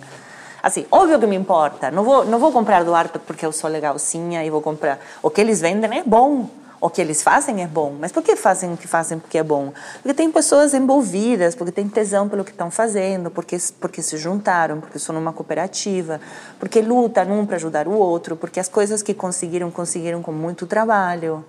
[0.63, 1.91] Assim, óbvio que me importa.
[1.91, 4.97] Não vou, não vou comprar do Arpa porque eu sou legalzinha e vou comprar.
[5.21, 6.49] O que eles vendem é bom
[6.81, 7.95] o que eles fazem é bom.
[7.99, 9.71] Mas por que fazem o que fazem porque é bom?
[10.01, 14.81] Porque tem pessoas envolvidas, porque tem tesão pelo que estão fazendo, porque, porque se juntaram,
[14.81, 16.19] porque são numa cooperativa,
[16.59, 20.65] porque lutam um para ajudar o outro, porque as coisas que conseguiram, conseguiram com muito
[20.65, 21.45] trabalho.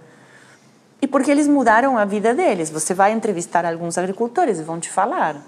[1.00, 2.68] E porque eles mudaram a vida deles.
[2.68, 5.42] Você vai entrevistar alguns agricultores e vão te falar.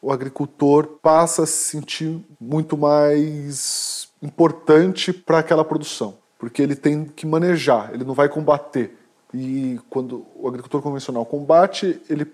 [0.00, 7.04] O agricultor passa a se sentir muito mais importante para aquela produção, porque ele tem
[7.04, 8.99] que manejar, ele não vai combater.
[9.32, 12.26] E quando o agricultor convencional combate, ele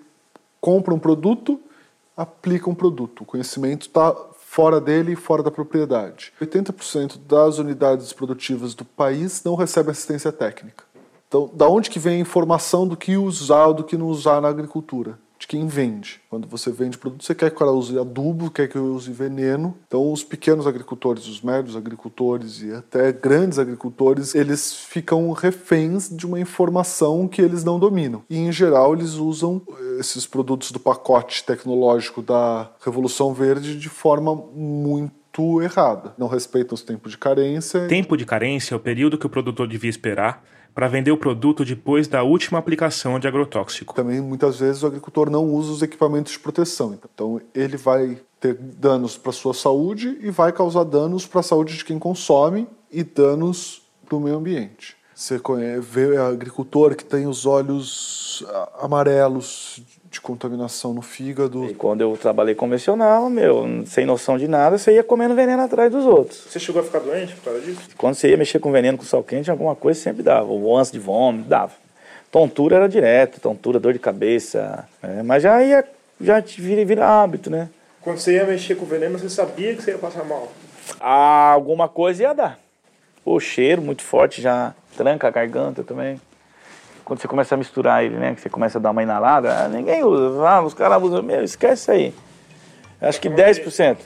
[0.61, 1.61] compra um produto,
[2.17, 3.23] aplica um produto.
[3.23, 6.33] O conhecimento está fora dele e fora da propriedade.
[6.41, 10.85] 80% das unidades produtivas do país não recebem assistência técnica.
[11.29, 14.49] Então, da onde que vem a informação do que usar do que não usar na
[14.49, 15.19] agricultura?
[15.47, 16.21] De quem vende.
[16.29, 19.77] Quando você vende produto, você quer que o cara use adubo, quer que use veneno.
[19.87, 26.27] Então, os pequenos agricultores, os médios agricultores e até grandes agricultores, eles ficam reféns de
[26.27, 28.25] uma informação que eles não dominam.
[28.29, 29.63] E, em geral, eles usam
[30.01, 36.15] esses produtos do pacote tecnológico da Revolução Verde de forma muito errada.
[36.19, 37.87] Não respeitam os tempos de carência.
[37.87, 40.43] Tempo de carência é o período que o produtor devia esperar
[40.77, 43.95] para vender o produto depois da última aplicação de agrotóxico.
[43.95, 48.53] Também muitas vezes o agricultor não usa os equipamentos de proteção, então ele vai ter
[48.53, 53.03] danos para sua saúde e vai causar danos para a saúde de quem consome e
[53.03, 54.95] danos para o meio ambiente.
[55.15, 55.41] Você
[55.81, 58.45] vê agricultor que tem os olhos
[58.79, 59.81] amarelos
[60.17, 61.67] de contaminação no fígado.
[61.67, 65.93] E quando eu trabalhei convencional, meu, sem noção de nada, você ia comendo veneno atrás
[65.93, 66.47] dos outros.
[66.49, 67.81] Você chegou a ficar doente por causa disso?
[67.97, 70.47] Quando você ia mexer com veneno com sal quente, alguma coisa sempre dava.
[70.47, 71.73] Ou ânsia de vômito, dava.
[72.31, 74.89] Tontura era direto, tontura, dor de cabeça.
[75.03, 75.85] É, mas já ia,
[76.21, 77.69] já vira, vira hábito, né?
[78.01, 80.51] Quando você ia mexer com veneno, você sabia que você ia passar mal?
[81.01, 82.59] Ah, alguma coisa ia dar.
[83.25, 86.21] O cheiro muito forte já tranca a garganta também
[87.07, 88.35] quando você começa a misturar ele, né?
[88.35, 90.47] Que você começa a dar uma inalada, ah, ninguém usa.
[90.47, 91.23] Ah, os caras usam.
[91.23, 92.15] Meu, esquece isso aí.
[93.01, 93.99] Acho que 10%.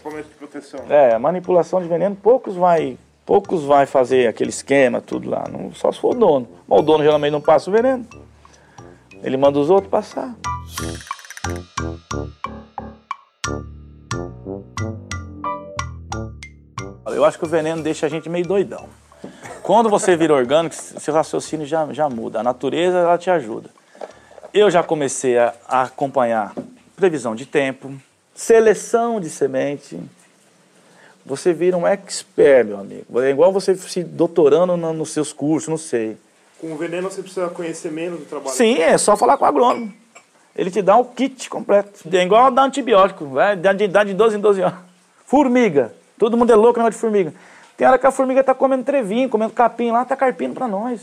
[0.91, 5.45] É, manipulação de veneno, poucos vai, poucos vai fazer aquele esquema, tudo lá.
[5.51, 6.47] Não, só se for o dono.
[6.69, 8.07] Mas o dono geralmente não passa o veneno.
[9.23, 10.35] Ele manda os outros passar.
[17.07, 19.00] Eu acho que o veneno deixa a gente meio doidão.
[19.63, 22.41] Quando você vira orgânico, seu raciocínio já, já muda.
[22.41, 23.71] A natureza ela te ajuda.
[24.53, 26.55] Eu já comecei a, a acompanhar
[26.97, 27.93] previsão de tempo,
[28.35, 29.99] seleção de semente.
[31.25, 33.21] Você vira um expert, meu amigo.
[33.21, 36.17] É igual você se doutorando no, nos seus cursos, não sei.
[36.61, 38.55] Com o veneno você precisa conhecer menos do trabalho.
[38.55, 39.93] Sim, é só falar com o agrônomo.
[40.57, 42.01] Ele te dá um kit completo.
[42.13, 44.79] É igual dar antibiótico, vai, dá de, dá de 12 em 12 anos.
[45.25, 45.95] Formiga.
[46.19, 47.33] Todo mundo é louco na de formiga.
[47.81, 51.01] Tem hora que a formiga está comendo trevinho, comendo capim lá, está carpindo para nós.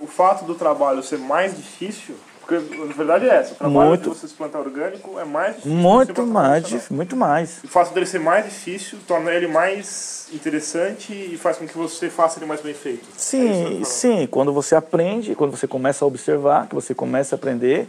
[0.00, 4.04] O fato do trabalho ser mais difícil, porque a verdade é essa, o trabalho muito,
[4.04, 5.76] de você se plantar orgânico é mais difícil.
[5.76, 7.60] Muito mais, muito mais.
[7.62, 12.08] O fato dele ser mais difícil torna ele mais interessante e faz com que você
[12.08, 13.06] faça ele mais bem feito.
[13.14, 14.26] Sim, é sim.
[14.28, 17.86] Quando você aprende, quando você começa a observar, que você começa a aprender,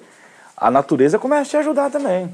[0.58, 2.30] a natureza começa a te ajudar também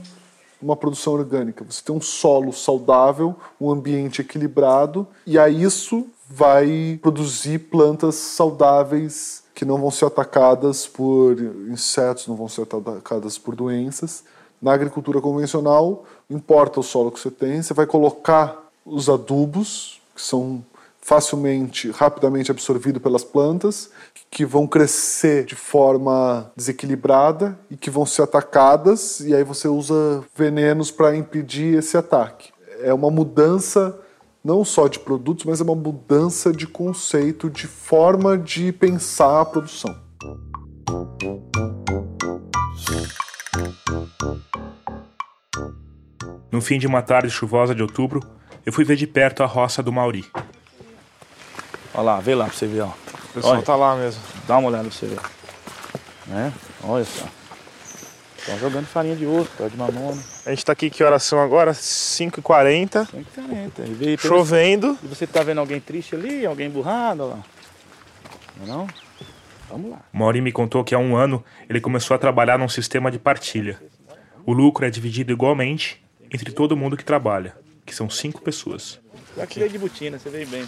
[0.64, 1.64] uma produção orgânica.
[1.64, 9.44] Você tem um solo saudável, um ambiente equilibrado, e a isso vai produzir plantas saudáveis
[9.54, 14.24] que não vão ser atacadas por insetos, não vão ser atacadas por doenças.
[14.62, 20.22] Na agricultura convencional, importa o solo que você tem, você vai colocar os adubos, que
[20.22, 20.64] são
[21.04, 23.92] facilmente, rapidamente absorvido pelas plantas,
[24.32, 30.24] que vão crescer de forma desequilibrada e que vão ser atacadas, e aí você usa
[30.34, 32.54] venenos para impedir esse ataque.
[32.82, 34.00] É uma mudança
[34.42, 39.46] não só de produtos, mas é uma mudança de conceito, de forma de pensar a
[39.46, 39.94] produção.
[46.50, 48.22] No fim de uma tarde chuvosa de outubro,
[48.66, 50.26] eu fui ver de perto a roça do Mauri.
[51.94, 52.88] Olha lá, vê lá pra você ver, ó.
[52.88, 53.62] O pessoal Olha.
[53.64, 54.22] tá lá mesmo.
[54.48, 55.20] Dá uma olhada pra você ver.
[56.28, 56.54] Né?
[56.84, 57.26] Olha só.
[58.38, 60.22] Estão jogando farinha de osso, pé de mamona.
[60.46, 61.72] A gente tá aqui, que horas são agora?
[61.72, 63.08] 5h40.
[63.10, 63.84] 140.
[63.84, 64.98] E, vê, Chovendo.
[65.02, 67.44] e você tá vendo alguém triste ali, alguém burrado, olha lá.
[68.58, 68.88] Não é não?
[69.70, 70.02] Vamos lá.
[70.14, 73.18] O Mauri me contou que há um ano ele começou a trabalhar num sistema de
[73.18, 73.82] partilha.
[74.46, 79.00] O lucro é dividido igualmente entre todo mundo que trabalha, que são cinco pessoas.
[79.42, 80.68] Aqui veio de botina, você veio bem.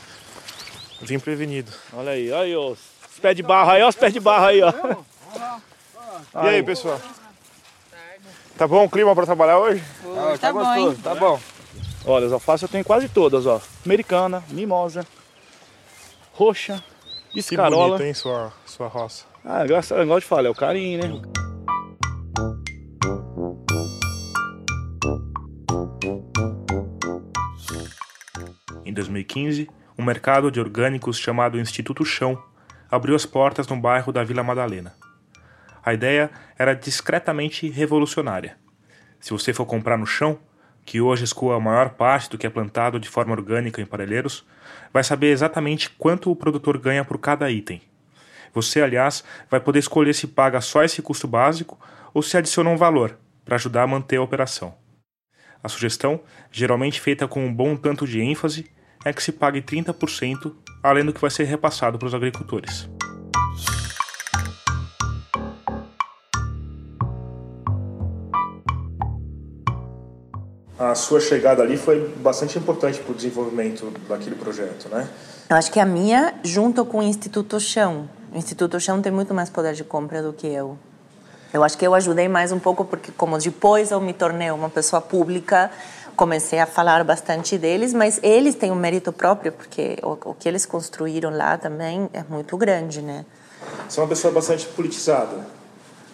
[1.02, 1.72] Vim prevenido.
[1.94, 2.56] Olha aí, olha aí.
[2.56, 2.80] Os
[3.22, 4.72] pés de barro aí, ó, os pés de barro aí, ó.
[6.44, 7.00] E aí, pessoal?
[8.58, 9.84] Tá bom o clima pra trabalhar hoje?
[10.40, 11.40] tá gostoso, tá bom.
[12.06, 13.62] Olha, as alfaces eu tenho quase todas, ó.
[13.86, 15.06] Americana, mimosa,
[16.34, 16.84] roxa,
[17.32, 17.98] Que escarola.
[17.98, 19.26] bonito, hein, sua, sua roça.
[19.44, 21.22] Ah, gosto, eu gosto de falar, é o carinho, né?
[28.86, 32.42] Em 2015, um mercado de orgânicos chamado Instituto Chão
[32.92, 34.94] abriu as portas no bairro da Vila Madalena.
[35.84, 38.58] A ideia era discretamente revolucionária.
[39.20, 40.38] Se você for comprar no chão,
[40.84, 44.46] que hoje escoa a maior parte do que é plantado de forma orgânica em parelheiros,
[44.92, 47.82] vai saber exatamente quanto o produtor ganha por cada item.
[48.54, 51.80] Você, aliás, vai poder escolher se paga só esse custo básico
[52.14, 54.76] ou se adiciona um valor para ajudar a manter a operação.
[55.64, 58.70] A sugestão, geralmente feita com um bom tanto de ênfase,
[59.06, 62.90] é que se pague 30% além do que vai ser repassado para os agricultores.
[70.78, 75.08] A sua chegada ali foi bastante importante para o desenvolvimento daquele projeto, né?
[75.50, 78.10] Eu acho que a minha, junto com o Instituto Chão.
[78.34, 80.78] O Instituto Chão tem muito mais poder de compra do que eu.
[81.54, 84.70] Eu acho que eu ajudei mais um pouco porque, como depois eu me tornei uma
[84.70, 85.72] pessoa pública,
[86.16, 90.48] comecei a falar bastante deles, mas eles têm um mérito próprio, porque o, o que
[90.48, 93.26] eles construíram lá também é muito grande, né?
[93.90, 95.46] Você é uma pessoa bastante politizada.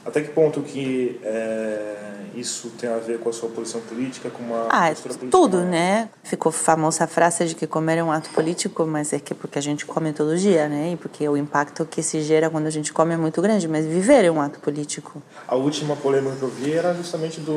[0.06, 1.96] Até que ponto que é,
[2.34, 5.30] isso tem a ver com a sua posição política, com uma Ah, postura política?
[5.30, 6.10] tudo, né?
[6.24, 9.60] Ficou famosa a frase de que comer é um ato político, mas é que porque
[9.60, 10.94] a gente come todo dia, né?
[10.94, 13.86] E porque o impacto que se gera quando a gente come é muito grande, mas
[13.86, 15.22] viver é um ato político.
[15.48, 17.54] A última polêmica que eu vi era justamente do,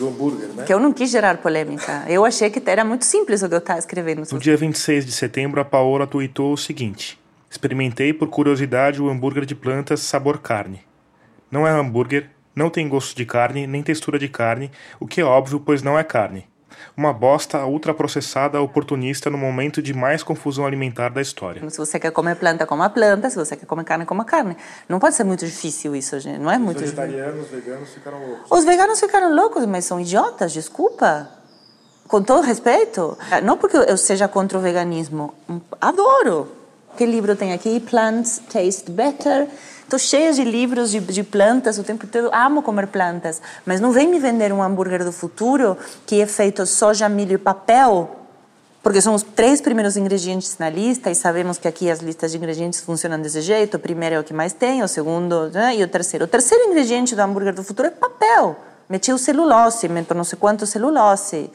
[0.00, 0.64] do hambúrguer, né?
[0.64, 2.04] Que eu não quis gerar polêmica.
[2.08, 4.22] Eu achei que era muito simples o que eu estava escrevendo.
[4.32, 9.44] No dia 26 de setembro, a Paola tweetou o seguinte: Experimentei por curiosidade o hambúrguer
[9.44, 10.80] de plantas sabor carne.
[11.50, 15.24] Não é hambúrguer, não tem gosto de carne, nem textura de carne, o que é
[15.24, 16.46] óbvio, pois não é carne.
[16.96, 21.68] Uma bosta ultraprocessada oportunista no momento de mais confusão alimentar da história.
[21.70, 23.30] Se você quer comer planta, coma planta.
[23.30, 24.56] Se você quer comer carne, coma carne.
[24.88, 26.38] Não pode ser muito difícil isso, gente.
[26.38, 26.96] Não é Os muito difícil.
[26.96, 28.50] vegetarianos, veganos ficaram loucos.
[28.50, 31.28] Os veganos ficaram loucos, mas são idiotas, desculpa.
[32.08, 33.16] Com todo respeito.
[33.44, 35.32] Não porque eu seja contra o veganismo.
[35.80, 36.48] Adoro.
[36.96, 37.78] Que livro tem aqui?
[37.78, 39.48] Plants Taste Better.
[39.90, 42.32] Estou cheia de livros de, de plantas o tempo todo.
[42.32, 43.42] Amo comer plantas.
[43.66, 45.76] Mas não vem me vender um hambúrguer do futuro
[46.06, 48.08] que é feito soja, milho e papel.
[48.84, 52.38] Porque são os três primeiros ingredientes na lista e sabemos que aqui as listas de
[52.38, 53.78] ingredientes funcionam desse jeito.
[53.78, 56.24] O primeiro é o que mais tem, o segundo né, e o terceiro.
[56.24, 58.56] O terceiro ingrediente do hambúrguer do futuro é papel.
[58.88, 61.50] Metiu celulose, meto não sei quanto celulose.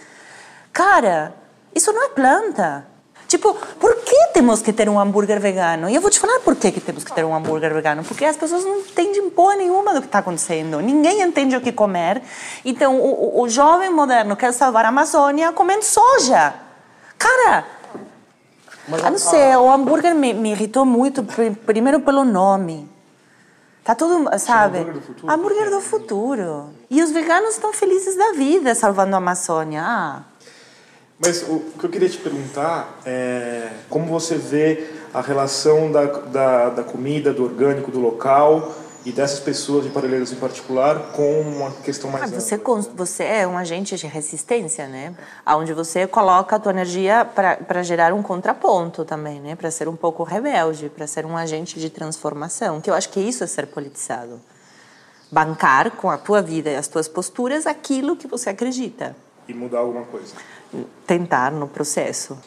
[0.73, 1.33] Cara,
[1.73, 2.85] isso não é planta.
[3.27, 5.89] Tipo, por que temos que ter um hambúrguer vegano?
[5.89, 8.03] E eu vou te falar por que, que temos que ter um hambúrguer vegano.
[8.03, 10.79] Porque as pessoas não entendem porra nenhuma do que está acontecendo.
[10.79, 12.21] Ninguém entende o que comer.
[12.63, 16.53] Então, o, o, jovem moderno quer salvar a Amazônia comendo soja.
[17.17, 17.65] Cara,
[18.87, 22.87] eu não sei, o hambúrguer me, me irritou muito, pr- primeiro pelo nome.
[23.83, 24.79] Tá tudo, sabe?
[24.79, 25.31] hambúrguer do futuro?
[25.33, 26.69] Hambúrguer do futuro.
[26.89, 29.81] E os veganos estão felizes da vida salvando a Amazônia.
[29.83, 30.21] Ah,
[31.19, 36.05] Mas o, o que eu queria te perguntar é como você vê a relação da,
[36.05, 38.75] da, da comida, do orgânico, do local
[39.05, 42.59] e dessas pessoas de Parelheiros em particular com uma questão mais Ah, você,
[42.93, 45.15] você é um agente de resistência, né?
[45.45, 49.55] Onde você coloca a tua energia para gerar um contraponto também, né?
[49.55, 52.81] Para ser um pouco rebelde, para ser um agente de transformação.
[52.81, 54.41] Que eu acho que isso é ser politizado.
[55.31, 59.15] Bancar com a tua vida e as tuas posturas aquilo que você acredita.
[59.47, 60.33] E mudar alguma coisa.
[61.05, 62.37] Tentar no processo.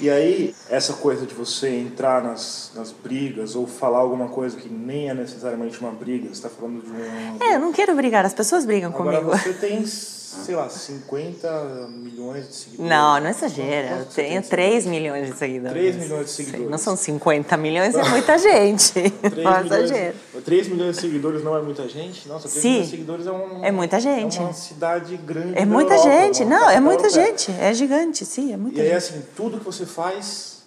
[0.00, 4.68] E aí, essa coisa de você entrar nas, nas brigas ou falar alguma coisa que
[4.68, 7.36] nem é necessariamente uma briga, você está falando de um.
[7.40, 9.38] É, eu não quero brigar, as pessoas brigam Agora comigo.
[9.38, 9.84] você tem
[10.32, 12.90] sei lá, 50 milhões de seguidores.
[12.90, 13.88] Não, não exagera.
[13.88, 15.72] Eu Quanto você tenho tem 3 milhões de seguidores.
[15.72, 16.70] 3 milhões de seguidores.
[16.70, 18.92] Não são 50 milhões, é muita gente.
[19.20, 20.16] 3 Não milhões, exagero.
[20.44, 22.26] 3 milhões de seguidores não é muita gente?
[22.28, 22.68] Nossa, 3 Sim.
[22.70, 24.38] milhões de seguidores é, um, É muita gente.
[24.38, 25.58] É uma cidade grande.
[25.58, 26.44] É muita Europa, gente.
[26.44, 27.50] Não, é muita gente.
[27.52, 28.96] É gigante, sim, é muita E aí, gente.
[28.96, 30.62] assim, tudo que você faz,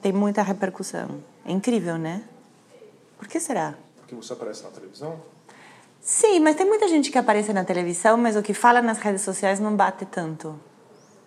[0.00, 1.08] Tem muita repercussão.
[1.44, 2.22] É incrível, né?
[3.18, 3.74] Por que será?
[3.98, 5.16] porque você aparece na televisão,
[6.04, 9.22] Sim, mas tem muita gente que aparece na televisão, mas o que fala nas redes
[9.22, 10.54] sociais não bate tanto.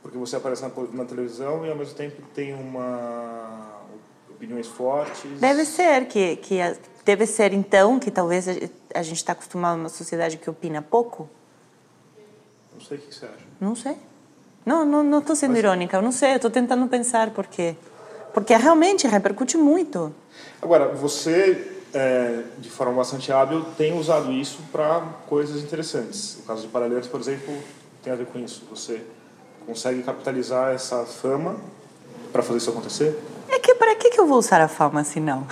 [0.04, 3.76] porque você aparece na, na televisão e ao mesmo tempo tem uma
[4.30, 5.40] opiniões fortes.
[5.40, 8.52] Deve ser que, que a- deve ser então que talvez a,
[8.94, 11.28] a gente está acostumado numa sociedade que opina pouco.
[12.74, 13.46] Não sei o que você acha.
[13.60, 13.98] Não sei.
[14.64, 15.98] Não, não, não estou sendo irônica.
[15.98, 16.34] Eu não sei.
[16.34, 17.76] Estou tentando pensar por quê.
[18.34, 20.14] Porque realmente repercute muito.
[20.62, 26.38] Agora, você, é, de forma bastante hábil, tem usado isso para coisas interessantes.
[26.40, 27.54] O caso de Paralelos, por exemplo,
[28.04, 28.64] tem a ver com isso.
[28.70, 29.02] Você
[29.66, 31.56] consegue capitalizar essa fama
[32.32, 33.20] para fazer isso acontecer?
[33.50, 35.48] É que para que que eu vou usar a fama não?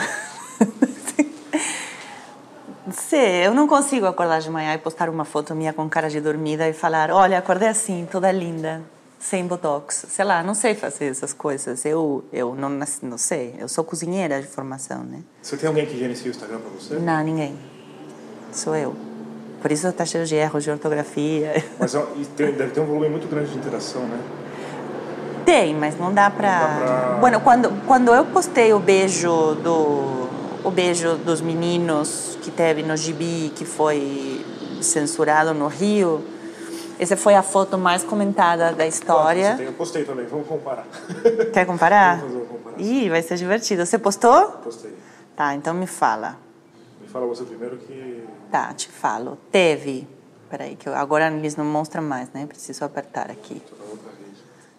[2.86, 6.08] Não sei, eu não consigo acordar de manhã e postar uma foto minha com cara
[6.08, 8.84] de dormida e falar, olha, acordei assim, toda linda,
[9.26, 10.06] sem botox.
[10.08, 11.84] Sei lá, não sei fazer essas coisas.
[11.84, 12.70] Eu, eu não,
[13.02, 15.22] não sei, eu sou cozinheira de formação, né?
[15.42, 16.96] Você tem alguém que gerencia o Instagram para você?
[16.96, 17.58] Não, ninguém.
[18.52, 18.96] Sou eu.
[19.62, 21.54] Por isso está cheio de erros de ortografia.
[21.80, 21.94] Mas
[22.38, 24.20] tem- deve ter um volume muito grande de interação, né?
[25.44, 30.26] Tem, mas não dá dá pra- Bueno, quando, quando eu postei o beijo do.
[30.64, 34.44] O beijo dos meninos que teve no gibi, que foi
[34.82, 36.24] censurado no Rio,
[36.98, 39.56] essa foi a foto mais comentada da história.
[39.56, 40.86] tem, eu postei também, vamos comparar.
[41.54, 42.18] Quer comparar?
[42.18, 42.86] Vamos fazer uma comparação.
[42.86, 43.86] Ih, vai ser divertido.
[43.86, 44.50] Você postou?
[44.64, 44.96] Postei.
[45.36, 46.38] Tá, então me fala.
[47.02, 48.24] Me fala você primeiro que.
[48.50, 49.38] Tá, te falo.
[49.52, 50.08] Teve.
[50.50, 52.46] Peraí, que eu, agora eles não mostram mais, né?
[52.46, 53.62] Preciso apertar aqui.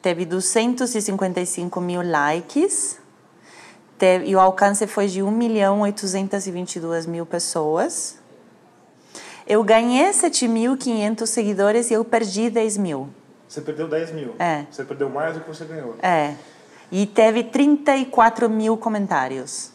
[0.01, 2.99] Teve 255 mil likes.
[3.99, 8.19] Teve, e o alcance foi de 1 milhão 822 mil pessoas.
[9.47, 13.09] Eu ganhei 7.500 seguidores e eu perdi 10 mil.
[13.49, 14.35] Você perdeu 10 mil.
[14.41, 14.67] É.
[14.69, 15.95] Você perdeu mais do que você ganhou.
[16.03, 16.35] É.
[16.91, 19.71] E teve 34 mil comentários.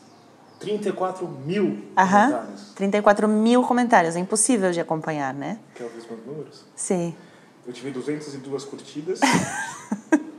[0.60, 2.32] 34 mil Aham.
[2.32, 2.74] comentários.
[2.76, 4.16] 34 mil comentários.
[4.18, 5.58] É impossível de acompanhar, né?
[5.74, 6.66] Quer ver os meus números?
[6.76, 7.16] Sim.
[7.66, 9.20] Eu tive 202 curtidas,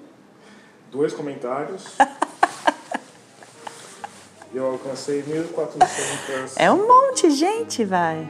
[0.91, 1.85] dois comentários.
[4.53, 6.53] e eu alcancei 1.400.
[6.57, 8.29] É um monte gente, vai.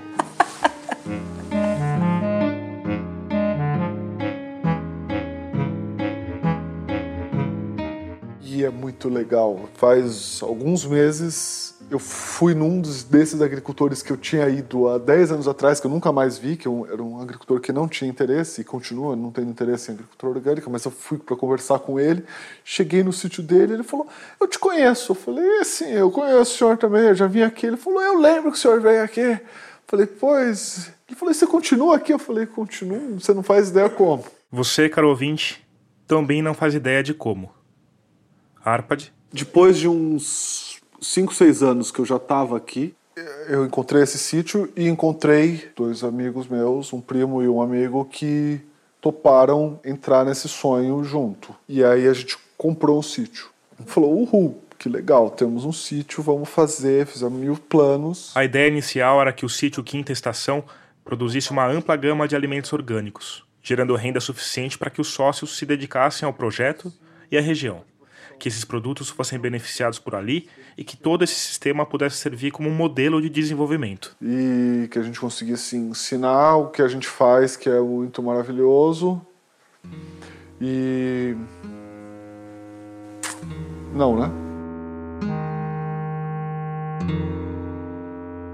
[8.83, 9.68] Muito legal.
[9.74, 15.49] Faz alguns meses eu fui num desses agricultores que eu tinha ido há 10 anos
[15.49, 18.62] atrás, que eu nunca mais vi, que eu, era um agricultor que não tinha interesse
[18.62, 22.24] e continua não tendo interesse em agricultura orgânica, mas eu fui para conversar com ele.
[22.64, 24.09] Cheguei no sítio dele, ele falou:
[24.41, 25.12] Eu te conheço.
[25.12, 27.66] Eu falei: Sim, eu conheço o senhor também, eu já vim aqui.
[27.66, 29.20] Ele falou: Eu lembro que o senhor veio aqui.
[29.20, 29.41] Eu
[29.87, 30.91] falei: Pois.
[31.07, 32.12] Ele falou: Você continua aqui?
[32.12, 34.24] Eu falei: Continuo, você não faz ideia como.
[34.51, 35.62] Você, caro ouvinte,
[36.07, 37.51] também não faz ideia de como.
[38.64, 42.94] Arpad, Depois de uns 5, 6 anos que eu já estava aqui,
[43.48, 48.60] eu encontrei esse sítio e encontrei dois amigos meus, um primo e um amigo, que
[49.00, 51.54] toparam entrar nesse sonho junto.
[51.68, 53.50] E aí a gente comprou um sítio.
[53.86, 58.32] Falou, uhul, que legal, temos um sítio, vamos fazer, fizemos mil planos.
[58.34, 60.64] a ideia inicial era que o sítio Quinta Estação
[61.04, 65.66] produzisse uma ampla gama de alimentos orgânicos, gerando renda suficiente para que os sócios se
[65.66, 66.92] dedicassem ao projeto
[67.30, 67.82] e à região,
[68.43, 72.68] que esses produtos fossem beneficiados por ali e que todo esse sistema pudesse servir como
[72.68, 74.16] um modelo de desenvolvimento.
[74.20, 79.24] E que a gente conseguisse ensinar o que a gente faz, que é muito maravilhoso.
[80.61, 81.36] E.
[83.95, 84.28] Não, né?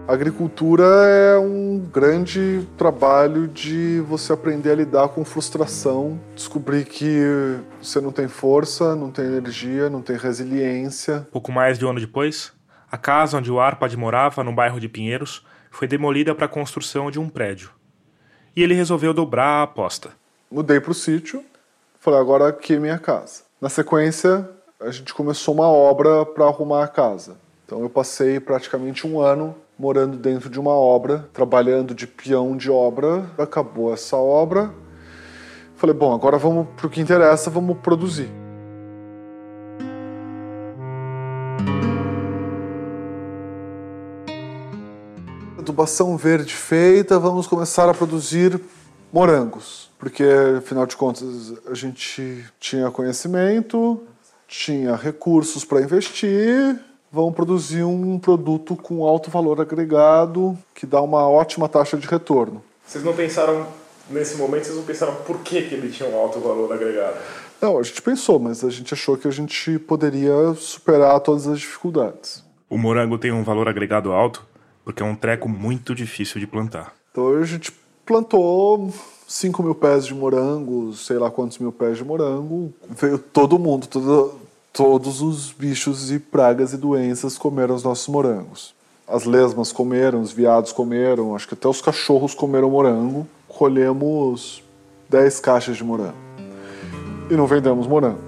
[0.08, 7.60] A agricultura é um grande trabalho de você aprender a lidar com frustração, descobrir que
[7.78, 11.28] você não tem força, não tem energia, não tem resiliência.
[11.30, 12.54] Pouco mais de um ano depois,
[12.90, 17.10] a casa onde o Arpad morava, no bairro de Pinheiros, foi demolida para a construção
[17.10, 17.70] de um prédio.
[18.56, 20.12] E ele resolveu dobrar a aposta.
[20.50, 21.44] Mudei para o sítio,
[22.00, 23.42] falei, agora aqui é minha casa.
[23.60, 24.48] Na sequência,
[24.80, 27.36] a gente começou uma obra para arrumar a casa.
[27.66, 32.70] Então eu passei praticamente um ano morando dentro de uma obra, trabalhando de peão de
[32.70, 33.30] obra.
[33.38, 34.74] Acabou essa obra.
[35.76, 38.28] Falei, bom, agora vamos para o que interessa, vamos produzir.
[45.56, 48.60] Adubação verde feita, vamos começar a produzir
[49.12, 50.24] morangos, porque
[50.58, 54.02] afinal de contas a gente tinha conhecimento,
[54.48, 56.80] tinha recursos para investir,
[57.12, 62.62] vamos produzir um produto com alto valor agregado que dá uma ótima taxa de retorno.
[62.86, 63.66] Vocês não pensaram
[64.10, 67.16] nesse momento, vocês não pensaram por que, que ele tinha um alto valor agregado?
[67.60, 71.58] Não, a gente pensou, mas a gente achou que a gente poderia superar todas as
[71.58, 72.44] dificuldades.
[72.70, 74.46] O morango tem um valor agregado alto
[74.84, 76.94] porque é um treco muito difícil de plantar.
[77.10, 77.70] Então a gente
[78.06, 78.90] plantou
[79.26, 82.72] 5 mil pés de morango, sei lá quantos mil pés de morango.
[82.88, 84.40] Veio todo mundo, todo,
[84.78, 88.72] todos os bichos e pragas e doenças comeram os nossos morangos.
[89.08, 93.26] As lesmas comeram, os viados comeram, acho que até os cachorros comeram morango.
[93.48, 94.62] Colhemos
[95.08, 96.14] 10 caixas de morango.
[97.28, 98.20] E não vendemos morango.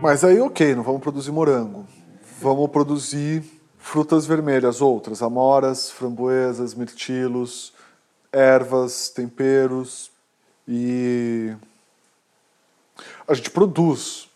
[0.00, 1.84] Mas aí, ok, não vamos produzir morango.
[2.40, 3.55] Vamos produzir
[3.86, 7.72] frutas vermelhas, outras, amoras, framboesas, mirtilos,
[8.32, 10.10] ervas, temperos.
[10.66, 11.54] E
[13.28, 14.28] a gente produz,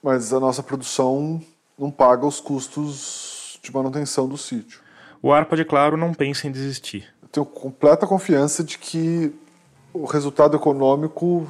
[0.00, 1.42] mas a nossa produção
[1.76, 4.80] não paga os custos de manutenção do sítio.
[5.20, 7.12] O Arpa, de claro, não pensa em desistir.
[7.20, 9.34] Eu tenho completa confiança de que
[9.92, 11.44] o resultado econômico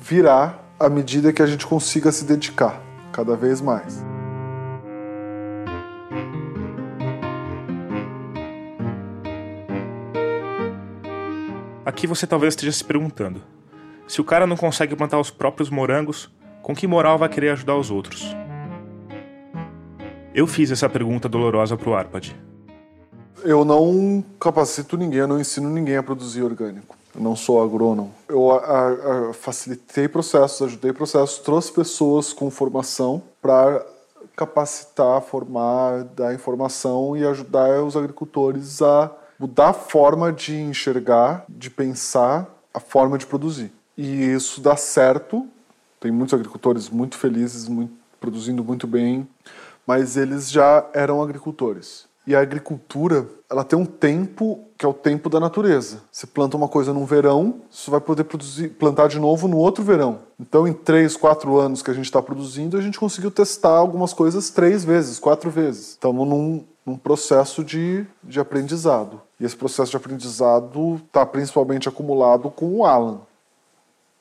[0.00, 2.80] virá à medida que a gente consiga se dedicar
[3.12, 4.13] cada vez mais.
[11.84, 13.42] Aqui você talvez esteja se perguntando:
[14.08, 16.30] se o cara não consegue plantar os próprios morangos,
[16.62, 18.34] com que moral vai querer ajudar os outros?
[20.34, 22.34] Eu fiz essa pergunta dolorosa pro Arpad.
[23.44, 26.96] Eu não capacito ninguém, eu não ensino ninguém a produzir orgânico.
[27.14, 28.12] Eu não sou agrônomo.
[28.26, 33.84] Eu a, a, facilitei processos, ajudei processos, trouxe pessoas com formação para
[34.34, 41.70] capacitar, formar, dar informação e ajudar os agricultores a mudar a forma de enxergar, de
[41.70, 43.72] pensar, a forma de produzir.
[43.96, 45.46] E isso dá certo.
[46.00, 49.28] Tem muitos agricultores muito felizes, muito, produzindo muito bem,
[49.86, 52.06] mas eles já eram agricultores.
[52.26, 56.00] E a agricultura, ela tem um tempo que é o tempo da natureza.
[56.10, 59.84] Você planta uma coisa num verão, você vai poder produzir, plantar de novo no outro
[59.84, 60.20] verão.
[60.40, 64.14] Então, em três, quatro anos que a gente está produzindo, a gente conseguiu testar algumas
[64.14, 65.90] coisas três vezes, quatro vezes.
[65.90, 69.22] Estamos num, num processo de, de aprendizado.
[69.40, 73.20] E esse processo de aprendizado está principalmente acumulado com o Alan.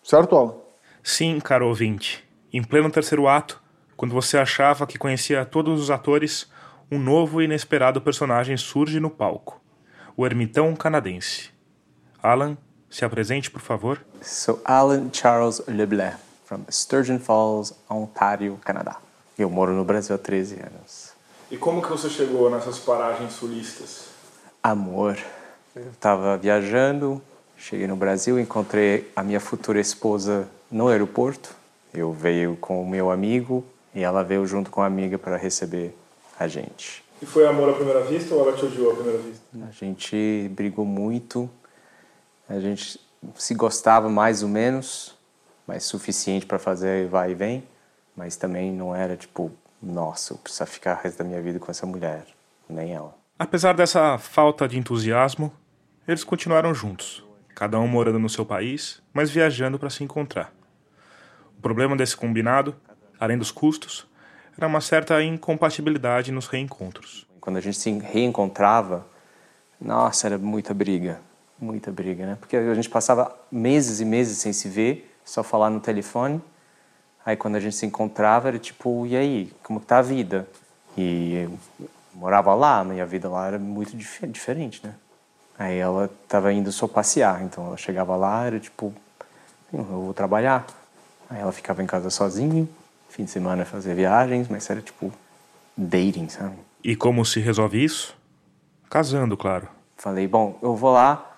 [0.04, 0.56] Certo, Alan?
[1.02, 2.24] Sim, caro ouvinte.
[2.52, 3.62] Em pleno terceiro ato,
[3.98, 6.50] quando você achava que conhecia todos os atores,
[6.92, 9.62] um novo e inesperado personagem surge no palco:
[10.16, 11.52] o ermitão canadense.
[12.22, 12.58] Alan,
[12.90, 14.06] se apresente, por favor.
[14.22, 18.98] Sou Alan Charles Leblanc, from Sturgeon Falls, Ontário, Canadá.
[19.38, 21.03] Eu moro no Brasil há 13 anos.
[21.54, 24.08] E como que você chegou nessas paragens sulistas?
[24.64, 25.16] Amor.
[25.76, 27.22] Eu estava viajando,
[27.56, 31.56] cheguei no Brasil, encontrei a minha futura esposa no aeroporto.
[31.94, 35.96] Eu veio com o meu amigo e ela veio junto com a amiga para receber
[36.40, 37.06] a gente.
[37.22, 39.44] E foi amor à primeira vista ou ela te odiou à primeira vista?
[39.68, 41.48] A gente brigou muito,
[42.50, 43.00] a gente
[43.36, 45.16] se gostava mais ou menos,
[45.68, 47.64] mas suficiente para fazer vai e vem,
[48.16, 49.52] mas também não era tipo,
[49.84, 52.26] nossa, eu preciso ficar o resto da minha vida com essa mulher,
[52.70, 53.14] nem ela.
[53.38, 55.52] Apesar dessa falta de entusiasmo,
[56.08, 57.24] eles continuaram juntos,
[57.54, 60.54] cada um morando no seu país, mas viajando para se encontrar.
[61.58, 62.76] O problema desse combinado,
[63.20, 64.08] além dos custos,
[64.58, 67.28] era uma certa incompatibilidade nos reencontros.
[67.42, 69.06] Quando a gente se reencontrava,
[69.82, 71.20] nossa, era muita briga,
[71.60, 72.38] muita briga, né?
[72.40, 76.42] Porque a gente passava meses e meses sem se ver, só falar no telefone.
[77.26, 80.48] Aí quando a gente se encontrava era tipo, e aí, como tá a vida?
[80.98, 81.58] E eu
[82.14, 84.94] morava lá, minha vida lá era muito dif diferente, né?
[85.58, 88.94] Aí ela estava indo só passear, então ela chegava lá, era tipo,
[89.72, 90.66] eu vou trabalhar.
[91.30, 92.68] Aí ela ficava em casa sozinha,
[93.10, 95.12] fim de semana fazer viagens, mas era tipo
[95.78, 96.56] dating, sabe?
[96.84, 98.16] E como se resolve isso?
[98.90, 99.68] Casando, claro.
[99.96, 101.34] Falei, bom, eu vou lá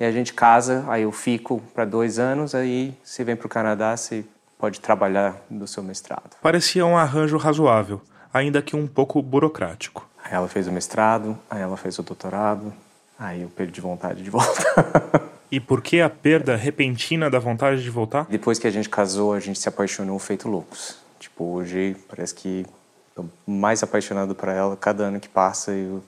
[0.00, 3.50] e a gente casa, aí eu fico para dois anos, aí você vem para o
[3.50, 4.24] Canadá, você
[4.62, 6.36] pode trabalhar do seu mestrado.
[6.40, 8.00] Parecia um arranjo razoável,
[8.32, 10.08] ainda que um pouco burocrático.
[10.22, 12.72] Aí ela fez o mestrado, aí ela fez o doutorado,
[13.18, 15.32] aí eu perdi vontade de voltar.
[15.50, 18.24] E por que a perda repentina da vontade de voltar?
[18.30, 20.96] Depois que a gente casou, a gente se apaixonou feito loucos.
[21.18, 22.64] Tipo, hoje parece que
[23.16, 26.02] tô mais apaixonado por ela cada ano que passa eu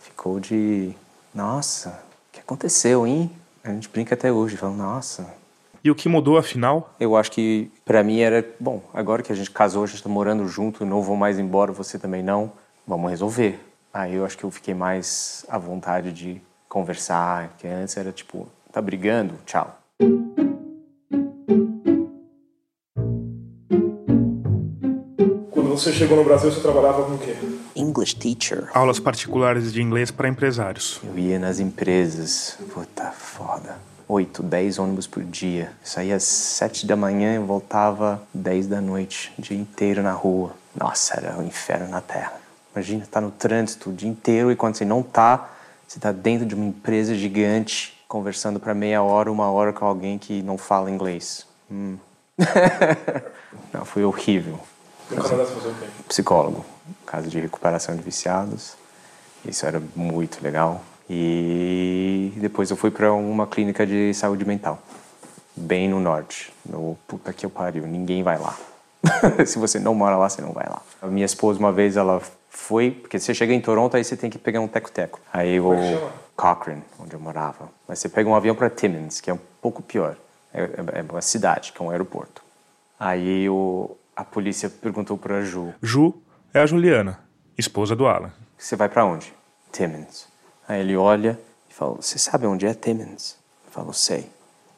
[0.00, 0.92] ficou de
[1.32, 3.30] nossa, o que aconteceu, hein?
[3.62, 5.40] A gente brinca até hoje, fala, nossa,
[5.84, 6.94] E o que mudou afinal?
[7.00, 10.08] Eu acho que para mim era, bom, agora que a gente casou, a gente está
[10.08, 12.52] morando junto, não vou mais embora, você também não,
[12.86, 13.58] vamos resolver.
[13.92, 18.46] Aí eu acho que eu fiquei mais à vontade de conversar, que antes era tipo,
[18.70, 19.76] tá brigando, tchau.
[25.50, 27.34] Quando você chegou no Brasil, você trabalhava com o quê?
[27.74, 28.70] English teacher.
[28.72, 31.00] Aulas particulares de inglês para empresários.
[31.02, 33.90] Eu ia nas empresas, puta foda.
[34.12, 35.72] 8, 10 ônibus por dia.
[35.82, 40.52] Saía às 7 da manhã e voltava 10 da noite, o dia inteiro na rua.
[40.76, 42.34] Nossa, era o um inferno na terra.
[42.74, 45.50] Imagina estar tá no trânsito o dia inteiro e quando você não tá,
[45.88, 50.18] você tá dentro de uma empresa gigante conversando para meia hora, uma hora com alguém
[50.18, 51.46] que não fala inglês.
[51.70, 51.96] Hum.
[53.72, 54.60] não, foi horrível.
[55.10, 55.86] No Canadá você fazia o quê?
[56.06, 56.66] Psicólogo,
[57.06, 58.74] casa de recuperação de viciados.
[59.42, 60.82] Isso era muito legal.
[61.08, 64.80] E depois eu fui para uma clínica de saúde mental,
[65.56, 66.52] bem no norte.
[66.64, 68.56] No puta que eu pariu, ninguém vai lá.
[69.46, 70.80] Se você não mora lá, você não vai lá.
[71.00, 74.30] A minha esposa, uma vez, ela foi, porque você chega em Toronto, aí você tem
[74.30, 75.20] que pegar um teco-teco.
[75.32, 75.72] Aí o
[76.36, 77.68] Cochrane, onde eu morava.
[77.88, 80.16] Mas você pega um avião para Timmins, que é um pouco pior.
[80.52, 82.42] É, é, é uma cidade, que é um aeroporto.
[82.98, 85.74] Aí o, a polícia perguntou para Ju.
[85.82, 86.14] Ju
[86.54, 87.18] é a Juliana,
[87.58, 88.32] esposa do Alan.
[88.56, 89.32] Você vai para onde?
[89.72, 90.31] Timmins.
[90.68, 91.38] Aí ele olha
[91.68, 93.36] e fala: Você sabe onde é Timmins?
[93.66, 94.30] Eu falo: Sei.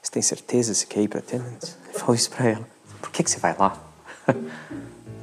[0.03, 1.77] Você tem certeza você quer ir para Timmins?
[1.93, 2.69] Eu falo isso para ela:
[3.01, 3.83] Por que, que você vai lá?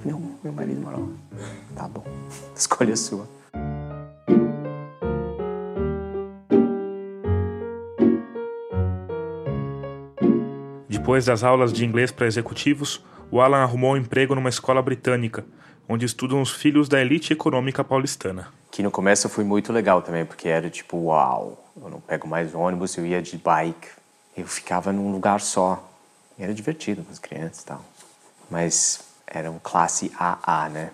[0.06, 1.08] meu, meu marido mora lá.
[1.76, 2.04] Tá bom,
[2.56, 3.28] escolha sua.
[10.88, 15.44] Depois das aulas de inglês para executivos, o Alan arrumou um emprego numa escola britânica,
[15.90, 18.48] onde estudam os filhos da elite econômica paulistana.
[18.72, 22.56] Que no começo foi muito legal também, porque era tipo, uau, eu não pego mais
[22.56, 23.90] ônibus, eu ia de bike.
[24.36, 25.84] Eu ficava num lugar só.
[26.40, 27.82] Era divertido com as crianças e tal.
[28.50, 30.92] Mas era um classe AA, né?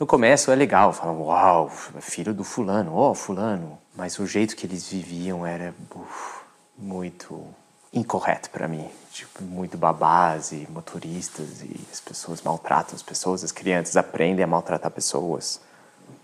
[0.00, 1.68] No começo é legal, falam, uau,
[2.00, 3.78] filho do fulano, ó, oh, fulano.
[3.94, 6.40] Mas o jeito que eles viviam era uf,
[6.78, 7.44] muito
[7.92, 8.88] incorreto para mim.
[9.12, 14.46] Tipo, muito babás e motoristas e as pessoas maltratam as pessoas, as crianças aprendem a
[14.46, 15.60] maltratar pessoas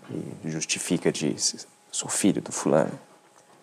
[0.09, 1.35] e justifica de
[1.91, 2.91] sou filho do fulano.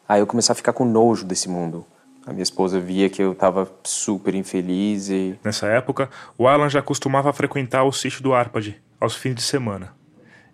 [0.09, 1.87] Aí eu comecei a ficar com nojo desse mundo.
[2.27, 5.39] A minha esposa via que eu estava super infeliz e...
[5.45, 9.93] Nessa época, o Alan já costumava frequentar o sítio do Arpad, aos fins de semana.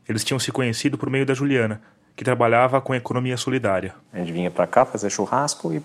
[0.09, 1.80] Eles tinham se conhecido por meio da Juliana,
[2.16, 3.95] que trabalhava com economia solidária.
[4.12, 5.82] A gente vinha para cá fazer churrasco e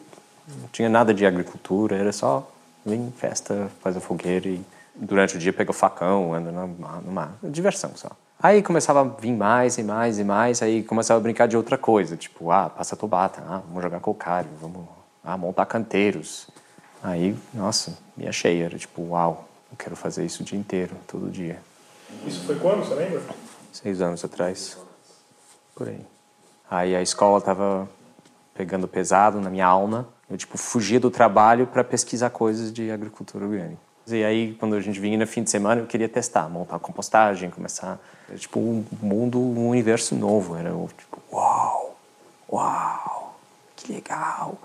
[0.47, 2.49] não tinha nada de agricultura, era só
[2.86, 4.62] vir festa, fazer fogueira e
[4.95, 8.12] durante o dia pega o facão, anda numa, numa diversão só.
[8.43, 11.77] Aí começava a vir mais e mais e mais, aí começava a brincar de outra
[11.77, 14.85] coisa, tipo, ah, passa tobata, ah, vamos jogar cocário, vamos
[15.23, 16.49] ah, montar canteiros.
[17.01, 21.31] Aí, nossa, me achei, era tipo, uau, eu quero fazer isso o dia inteiro, todo
[21.31, 21.57] dia.
[22.27, 23.21] Isso foi quando, você lembra?
[23.71, 24.77] Seis anos atrás,
[25.73, 26.05] por aí.
[26.69, 27.87] Aí a escola tava
[28.53, 33.45] pegando pesado na minha alma, eu tipo fugia do trabalho para pesquisar coisas de agricultura
[33.45, 33.92] orgânica.
[34.08, 37.49] E aí, quando a gente vinha no fim de semana, eu queria testar, montar compostagem,
[37.49, 37.99] começar.
[38.28, 40.56] Era tipo um mundo, um universo novo.
[40.56, 41.95] Era tipo, uau,
[42.51, 43.36] uau,
[43.76, 44.58] que legal.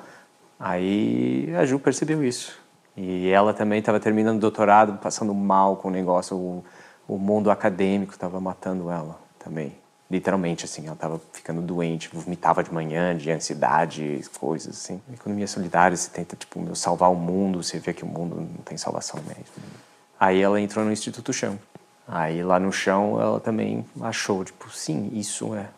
[0.59, 2.59] Aí a Ju percebeu isso.
[2.97, 6.37] E ela também estava terminando o doutorado, passando mal com o negócio.
[6.37, 6.65] O,
[7.07, 9.73] o mundo acadêmico estava matando ela também
[10.11, 15.01] literalmente, assim, ela estava ficando doente, vomitava de manhã, de ansiedade, coisas assim.
[15.13, 18.63] Economia solidária, você tenta, tipo, meu, salvar o mundo, você vê que o mundo não
[18.65, 19.45] tem salvação mesmo.
[20.19, 21.59] Aí ela entrou no Instituto Chão.
[22.07, 25.69] Aí lá no chão ela também achou, tipo, sim, isso é.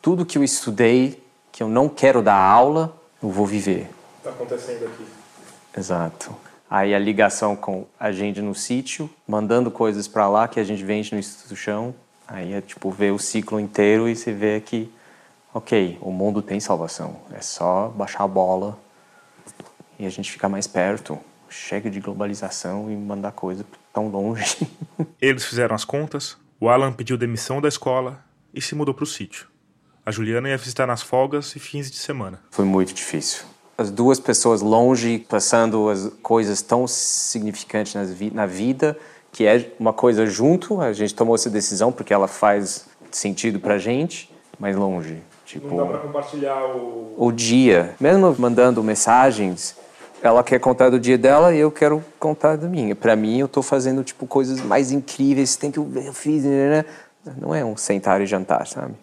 [0.00, 3.90] Tudo que eu estudei, que eu não quero dar aula, eu vou viver.
[4.16, 5.04] Está acontecendo aqui.
[5.76, 6.34] Exato.
[6.70, 10.82] Aí a ligação com a gente no sítio, mandando coisas para lá que a gente
[10.82, 11.94] vende no Instituto Chão,
[12.28, 14.92] Aí é tipo ver o ciclo inteiro e você vê que,
[15.52, 17.16] ok, o mundo tem salvação.
[17.32, 18.78] É só baixar a bola
[19.98, 21.18] e a gente ficar mais perto.
[21.48, 23.64] Chega de globalização e mandar coisa
[23.94, 24.68] tão longe.
[25.18, 28.22] Eles fizeram as contas, o Alan pediu demissão da escola
[28.52, 29.48] e se mudou para o sítio.
[30.04, 32.42] A Juliana ia visitar nas folgas e fins de semana.
[32.50, 33.44] Foi muito difícil.
[33.78, 37.94] As duas pessoas longe, passando as coisas tão significantes
[38.34, 38.98] na vida
[39.32, 43.78] que é uma coisa junto, a gente tomou essa decisão porque ela faz sentido pra
[43.78, 45.22] gente, mas longe.
[45.44, 47.14] Tipo, Não dá pra compartilhar o...
[47.16, 47.94] o dia.
[47.98, 49.74] Mesmo mandando mensagens,
[50.22, 52.94] ela quer contar do dia dela e eu quero contar da minha.
[52.94, 56.84] Para mim, eu tô fazendo tipo coisas mais incríveis, tem que eu fiz, né?
[57.36, 58.94] Não é um sentar e jantar, sabe?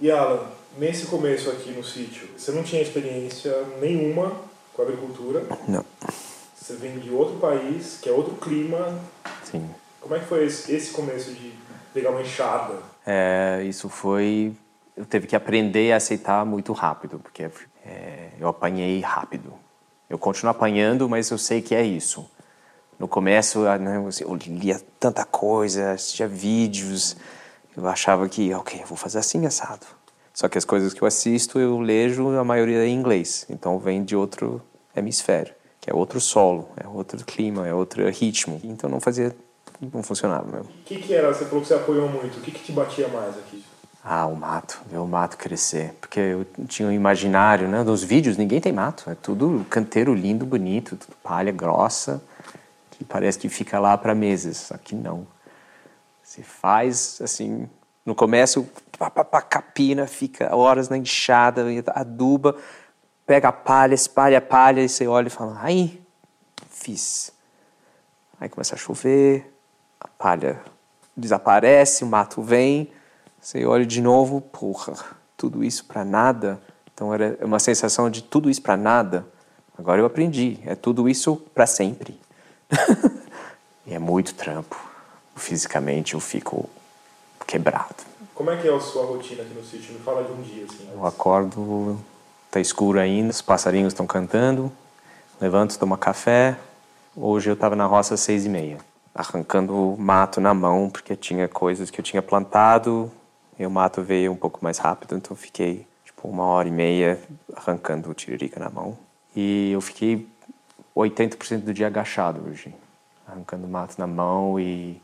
[0.00, 0.40] E Alan,
[0.78, 4.32] nesse começo aqui no sítio, você não tinha experiência nenhuma
[4.72, 5.44] com agricultura?
[5.68, 5.84] Não.
[6.64, 8.98] Você vem de outro país, que é outro clima.
[9.42, 9.68] Sim.
[10.00, 11.52] Como é que foi esse, esse começo de
[11.92, 12.78] pegar uma enxada?
[13.06, 14.56] É, isso foi.
[14.96, 17.50] Eu teve que aprender a aceitar muito rápido, porque
[17.84, 19.52] é, eu apanhei rápido.
[20.08, 22.26] Eu continuo apanhando, mas eu sei que é isso.
[22.98, 27.14] No começo, né, eu lia tanta coisa, assistia vídeos,
[27.76, 29.84] eu achava que, ok, eu vou fazer assim assado.
[30.32, 33.78] Só que as coisas que eu assisto, eu leio, a maioria é em inglês, então
[33.78, 34.62] vem de outro
[34.96, 35.52] hemisfério,
[35.84, 38.58] que é outro solo, é outro clima, é outro ritmo.
[38.64, 39.36] Então não fazia,
[39.92, 40.70] não funcionava mesmo.
[40.70, 41.28] O que, que era?
[41.28, 42.38] Você falou que você apoiou muito.
[42.38, 43.62] O que, que te batia mais aqui?
[44.02, 45.92] Ah, o mato, ver o mato crescer.
[46.00, 47.84] Porque eu tinha um imaginário, né?
[47.84, 49.10] Dos vídeos, ninguém tem mato.
[49.10, 52.22] É tudo canteiro lindo, bonito, tudo palha grossa,
[52.92, 54.72] que parece que fica lá para meses.
[54.72, 55.26] Aqui não.
[56.22, 57.68] Você faz, assim,
[58.06, 58.66] no começo,
[58.98, 62.56] pá, pá, pá, capina, fica horas na enxada, aduba,
[63.26, 66.00] pega a palha, espalha a palha, e você olha e fala, aí,
[66.68, 67.32] fiz.
[68.40, 69.52] Aí começa a chover,
[70.00, 70.60] a palha
[71.16, 72.90] desaparece, o mato vem
[73.44, 74.94] você olha de novo, porra,
[75.36, 76.58] tudo isso para nada.
[76.94, 79.26] Então era uma sensação de tudo isso para nada.
[79.76, 82.18] Agora eu aprendi, é tudo isso para sempre.
[83.84, 84.74] e é muito trampo.
[85.36, 86.70] Fisicamente eu fico
[87.46, 87.96] quebrado.
[88.34, 89.92] Como é que é a sua rotina aqui no sítio?
[89.92, 90.88] Me fala de um dia assim.
[90.90, 92.00] Eu acordo,
[92.54, 94.70] tá escuro ainda, os passarinhos estão cantando,
[95.40, 96.56] levanto, tomo café.
[97.16, 98.78] Hoje eu estava na roça às seis e meia,
[99.12, 103.10] arrancando mato na mão porque tinha coisas que eu tinha plantado
[103.58, 107.20] e o mato veio um pouco mais rápido, então fiquei tipo uma hora e meia
[107.56, 108.96] arrancando o tiririca na mão.
[109.34, 110.28] E eu fiquei
[110.96, 112.72] 80% do dia agachado hoje,
[113.26, 115.02] arrancando mato na mão e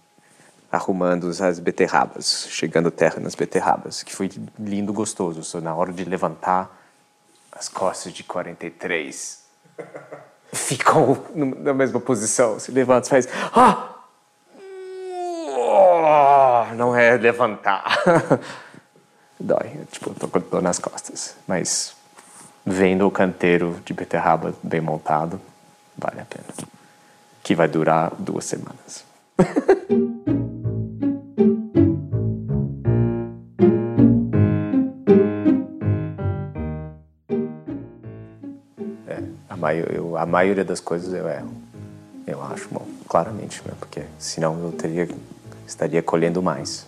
[0.70, 5.60] arrumando as beterrabas, chegando terra nas beterrabas, que foi lindo, gostoso.
[5.60, 6.79] Na hora de levantar,
[7.60, 9.38] as costas de 43
[10.50, 12.58] ficam na mesma posição.
[12.58, 13.86] Se levanta, faz ah!
[16.74, 17.98] não é levantar.
[19.38, 21.36] Dói, tipo, tô com dor nas costas.
[21.46, 21.94] Mas
[22.64, 25.38] vendo o canteiro de beterraba bem montado,
[25.98, 26.46] vale a pena.
[27.42, 29.04] Que vai durar duas semanas.
[39.60, 41.52] maio, a maioria das coisas eu erro.
[42.26, 43.72] Eu acho, bom, claramente, né?
[43.78, 45.08] porque senão eu teria
[45.66, 46.86] estaria colhendo mais.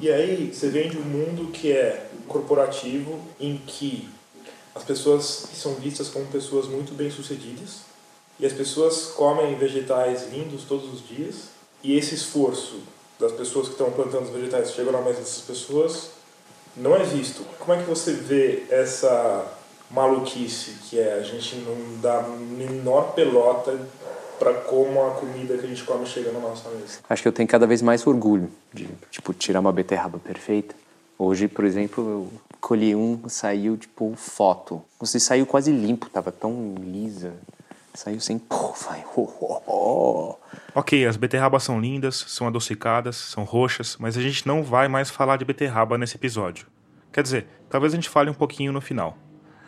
[0.00, 4.08] E aí você vem de um mundo que é corporativo, em que
[4.74, 5.24] as pessoas
[5.54, 7.82] são vistas como pessoas muito bem-sucedidas
[8.40, 11.48] e as pessoas comem vegetais lindos todos os dias
[11.84, 12.80] e esse esforço
[13.20, 16.10] das pessoas que estão plantando os vegetais chegam na mesa dessas pessoas
[16.74, 17.44] não é visto.
[17.58, 19.46] Como é que você vê essa
[19.92, 23.78] maluquice que é a gente não dá a menor pelota
[24.38, 26.98] para como a comida que a gente come chega na nossa mesa.
[27.08, 30.74] Acho que eu tenho cada vez mais orgulho de, tipo, tirar uma beterraba perfeita.
[31.16, 34.82] Hoje, por exemplo, eu colhi um, saiu tipo foto.
[34.98, 37.34] Você saiu quase limpo, tava tão lisa.
[37.94, 38.38] Saiu sem.
[38.38, 39.04] Pô, vai.
[39.14, 40.36] Oh, oh, oh.
[40.74, 45.10] Ok, as beterrabas são lindas, são adocicadas, são roxas, mas a gente não vai mais
[45.10, 46.66] falar de beterraba nesse episódio.
[47.12, 49.16] Quer dizer, talvez a gente fale um pouquinho no final.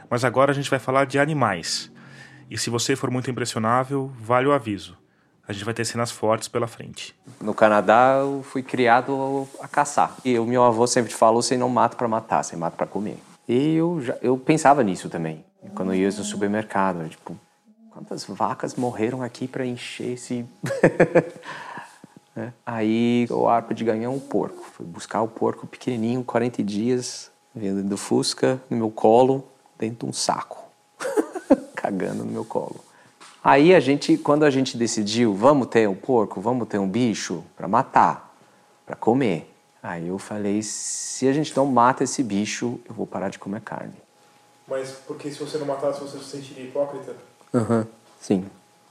[0.09, 1.91] Mas agora a gente vai falar de animais.
[2.51, 4.97] E se você for muito impressionável, vale o aviso.
[5.47, 7.15] A gente vai ter cenas fortes pela frente.
[7.41, 10.17] No Canadá, eu fui criado a caçar.
[10.25, 13.19] E o meu avô sempre falou: você não mata para matar, você mata para comer.
[13.47, 15.45] E eu, já, eu pensava nisso também.
[15.75, 17.37] Quando eu ia no supermercado, eu, tipo,
[17.91, 20.47] quantas vacas morreram aqui para encher esse.
[22.37, 22.51] é.
[22.65, 24.65] Aí o arpa de ganhar um porco.
[24.73, 29.47] Fui buscar o porco pequenininho, 40 dias, vindo do Fusca, no meu colo,
[29.79, 30.65] dentro de um saco
[31.75, 32.85] cagando no meu colo.
[33.43, 37.45] Aí a gente, quando a gente decidiu, vamos ter um porco, vamos ter um bicho
[37.55, 38.35] para matar,
[38.87, 39.51] para comer.
[39.83, 43.61] Aí eu falei, se a gente não mata esse bicho, eu vou parar de comer
[43.61, 43.93] carne.
[44.67, 47.15] Mas porque se você não matasse, você se sentiria hipócrita?
[47.53, 47.85] Uhum.
[48.19, 48.47] Sim,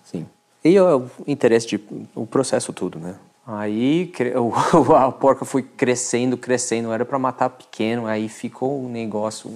[0.05, 0.27] sim.
[0.63, 3.15] E o interesse de o processo tudo, né?
[3.45, 9.51] Aí o, a porca foi crescendo, crescendo, era para matar pequeno, aí ficou um negócio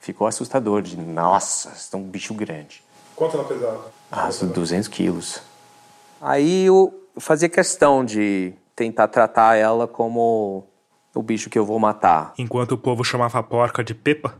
[0.00, 2.82] ficou assustador de, nossa, é um bicho grande.
[3.14, 3.92] Quanto ela pesava?
[4.10, 5.42] Ah, 200 quilos.
[6.20, 10.64] Aí eu fazia questão de tentar tratar ela como
[11.14, 12.32] o bicho que eu vou matar.
[12.38, 14.34] Enquanto o povo chamava a porca de Pepa,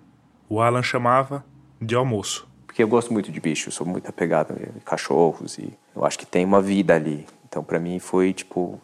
[0.48, 1.44] o Alan chamava
[1.80, 2.48] de almoço.
[2.66, 6.26] Porque eu gosto muito de bichos, sou muito apegado a cachorros e eu acho que
[6.26, 7.26] tem uma vida ali.
[7.48, 8.80] Então para mim foi tipo,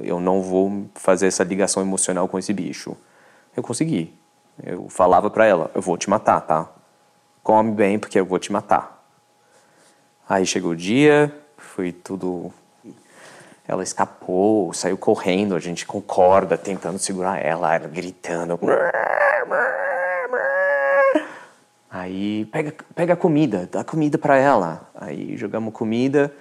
[0.00, 2.96] eu não vou fazer essa ligação emocional com esse bicho.
[3.56, 4.14] Eu consegui.
[4.62, 6.68] Eu falava para ela: eu vou te matar, tá?
[7.42, 9.02] Come bem porque eu vou te matar.
[10.28, 12.52] Aí chegou o dia, foi tudo.
[13.66, 18.58] Ela escapou, saiu correndo, a gente com corda tentando segurar ela, ela gritando.
[21.90, 24.88] Aí pega, pega comida, dá comida para ela.
[24.94, 26.32] Aí jogamos comida,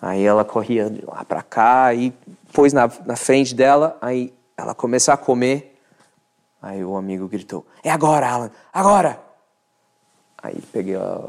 [0.00, 2.12] aí ela corria de lá para cá, e
[2.52, 5.71] pôs na, na frente dela, aí ela começou a comer.
[6.62, 9.20] Aí o amigo gritou: É agora, Alan, agora!
[10.40, 11.20] Aí peguei a,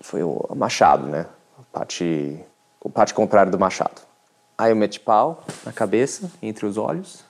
[0.00, 1.26] foi o machado, né?
[1.58, 2.44] A parte,
[2.80, 4.02] o parte contrário do machado.
[4.58, 7.24] Aí eu meti pau na cabeça, entre os olhos,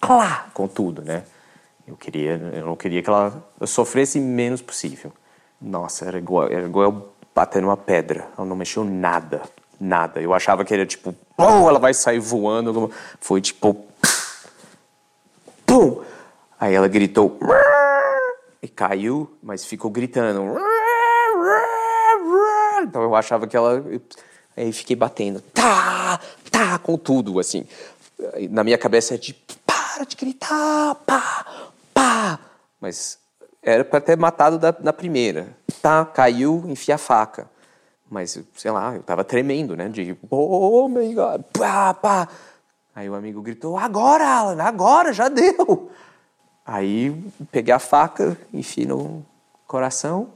[0.00, 1.24] clá, com tudo, né?
[1.86, 5.12] Eu queria, eu não queria que ela sofresse o menos possível.
[5.60, 8.26] Nossa, era igual, era igual eu bater numa pedra.
[8.36, 9.42] Ela não mexeu nada,
[9.78, 10.20] nada.
[10.20, 12.90] Eu achava que era tipo, pum, ela vai sair voando.
[13.20, 13.84] Foi tipo.
[16.58, 17.38] Aí ela gritou
[18.62, 20.56] e caiu, mas ficou gritando.
[22.82, 23.82] Então eu achava que ela.
[24.56, 27.66] Aí fiquei batendo, tá, tá, com tudo, assim.
[28.50, 29.34] Na minha cabeça é de,
[29.66, 31.44] para de gritar, pá,
[31.92, 32.38] pá.
[32.80, 33.18] Mas
[33.60, 35.48] era para ter matado da, na primeira.
[35.82, 37.50] Tá, caiu, enfia a faca.
[38.08, 39.88] Mas, sei lá, eu tava tremendo, né?
[39.88, 42.28] De, oh my God, pá, pá.
[42.94, 45.90] Aí o amigo gritou, agora, Alan, agora, já deu.
[46.64, 47.14] Aí
[47.52, 49.24] peguei a faca, enfiei no
[49.66, 50.30] coração,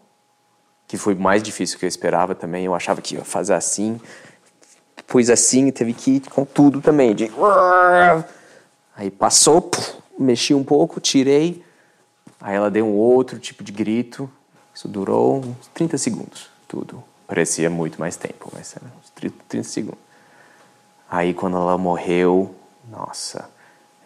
[0.86, 2.66] que foi mais difícil que eu esperava também.
[2.66, 4.00] Eu achava que ia fazer assim,
[5.06, 7.14] pus assim, teve que ir com tudo também.
[7.14, 7.30] De...
[8.94, 9.70] Aí passou,
[10.18, 11.64] mexi um pouco, tirei.
[12.40, 14.30] Aí ela deu um outro tipo de grito.
[14.74, 17.02] Isso durou uns 30 segundos, tudo.
[17.26, 20.00] Parecia muito mais tempo, mas era uns 30, 30 segundos.
[21.10, 22.54] Aí quando ela morreu,
[22.88, 23.50] nossa,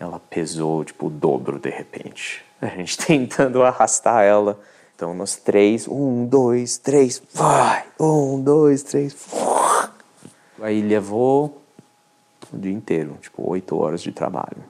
[0.03, 2.45] ela pesou tipo o dobro de repente.
[2.61, 4.61] A gente tentando arrastar ela.
[4.95, 7.85] Então nós três, um, dois, três, vai!
[7.99, 9.17] Um, dois, três.
[10.61, 11.63] Aí levou
[12.53, 14.63] o dia inteiro, tipo oito horas de trabalho.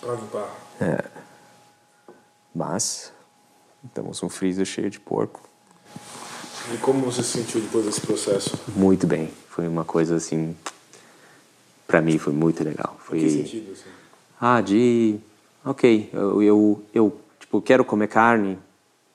[0.00, 0.48] Pra limpar.
[0.80, 1.04] É.
[2.54, 3.12] Mas
[3.84, 5.40] estamos um freezer cheio de porco.
[6.72, 8.58] E como você se sentiu depois desse processo?
[8.76, 9.28] Muito bem.
[9.48, 10.56] Foi uma coisa assim.
[11.86, 12.96] Pra mim foi muito legal.
[13.00, 13.18] Foi...
[13.18, 14.01] Em que sentido, assim?
[14.44, 15.20] Ah, de.
[15.64, 18.58] Ok, eu, eu, eu tipo, quero comer carne,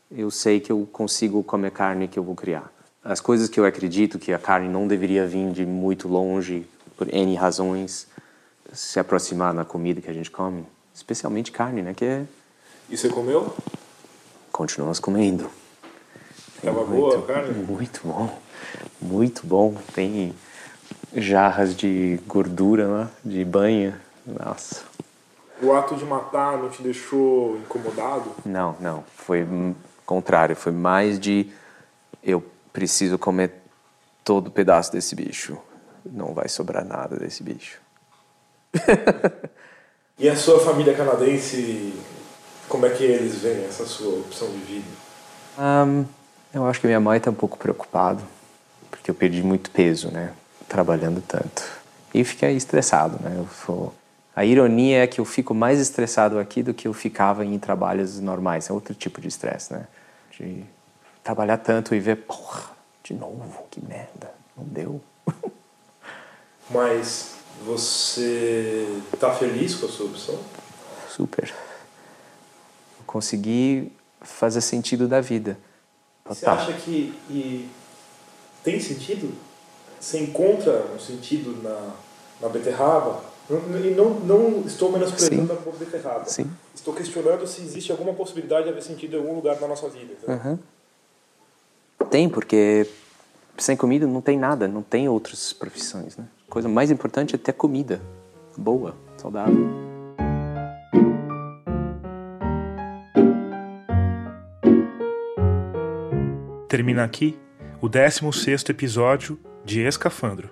[0.10, 2.72] eu sei que eu consigo comer carne que eu vou criar.
[3.04, 6.66] As coisas que eu acredito que a carne não deveria vir de muito longe,
[6.96, 8.08] por N razões,
[8.72, 10.66] se aproximar na comida que a gente come,
[10.96, 11.94] especialmente carne, né?
[11.94, 12.26] Que é.
[12.90, 13.54] E você comeu?
[14.50, 15.52] Continuamos comendo.
[16.64, 17.66] Tava muito, boa a carne?
[17.66, 18.40] Muito bom,
[19.02, 19.76] muito bom.
[19.94, 20.34] Tem
[21.14, 24.00] jarras de gordura lá, de banha.
[24.26, 24.87] Nossa.
[25.62, 28.32] O ato de matar não te deixou incomodado?
[28.46, 29.04] Não, não.
[29.16, 29.46] Foi
[30.06, 30.56] contrário.
[30.56, 31.52] Foi mais de
[32.24, 33.54] eu preciso comer
[34.24, 35.58] todo pedaço desse bicho.
[36.06, 37.80] Não vai sobrar nada desse bicho.
[40.20, 41.94] E a sua família canadense,
[42.68, 44.88] como é que eles veem essa sua opção de vida?
[45.60, 46.06] Um,
[46.52, 48.24] eu acho que minha mãe está um pouco preocupada,
[48.90, 50.34] porque eu perdi muito peso, né?
[50.68, 51.64] Trabalhando tanto.
[52.16, 53.36] E fiquei estressado, né?
[53.38, 53.94] Eu sou...
[54.38, 58.20] A ironia é que eu fico mais estressado aqui do que eu ficava em trabalhos
[58.20, 58.70] normais.
[58.70, 59.88] É outro tipo de estresse, né?
[60.30, 60.64] De
[61.24, 62.70] trabalhar tanto e ver, porra,
[63.04, 65.02] de novo, que merda, não deu.
[66.70, 67.32] Mas
[67.66, 70.40] você tá feliz com a sua opção?
[71.10, 71.52] Super.
[73.00, 75.58] Eu consegui fazer sentido da vida.
[76.26, 77.72] Você acha que
[78.64, 79.34] tem sentido?
[80.00, 81.96] Você encontra um sentido na,
[82.40, 83.27] na beterraba?
[83.50, 86.26] Não- E não, não estou menosprezando a beterraba.
[86.26, 86.50] Sim.
[86.76, 90.14] Estou questionando se existe alguma possibilidade de haver sentido em algum lugar na nossa vida.
[90.14, 90.36] entendeu?
[90.36, 90.60] Aham.
[92.10, 92.88] Tem, porque
[93.58, 96.26] sem comida não tem nada, não tem outras profissões, né?
[96.48, 98.02] A coisa mais importante é ter comida
[98.58, 99.68] boa, saudável.
[106.68, 107.38] Termina aqui
[107.82, 110.50] o 16º episódio de Escafandro.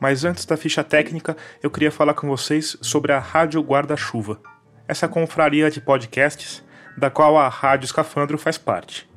[0.00, 4.40] Mas antes da ficha técnica, eu queria falar com vocês sobre a Rádio Guarda-Chuva,
[4.86, 6.62] essa confraria de podcasts
[6.96, 9.08] da qual a Rádio Escafandro faz parte.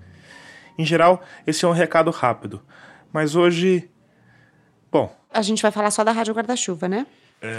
[0.78, 2.62] Em geral, esse é um recado rápido,
[3.12, 3.90] mas hoje.
[4.92, 7.06] Bom, A gente vai falar só da Rádio Guarda-Chuva, né?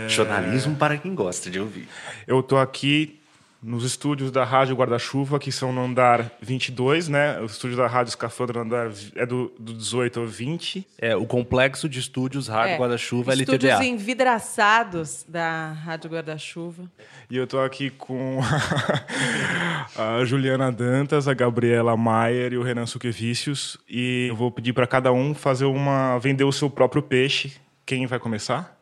[0.09, 1.89] Jornalismo para quem gosta de ouvir.
[2.27, 3.21] eu tô aqui
[3.63, 7.41] nos estúdios da Rádio Guarda-Chuva, que são no andar 22, né?
[7.41, 10.85] O estúdio da Rádio Escafandro no andar é do, do 18 ao 20.
[10.99, 13.85] É, o complexo de estúdios Rádio É, Guarda-Chuva Estúdios LTDA.
[13.85, 16.91] envidraçados da Rádio Guarda-Chuva.
[17.31, 18.41] E eu tô aqui com
[19.97, 23.79] a Juliana Dantas, a Gabriela Maier e o Renan Suquevicius.
[23.89, 26.19] E eu vou pedir para cada um fazer uma.
[26.19, 27.53] vender o seu próprio peixe.
[27.87, 28.77] Quem vai começar?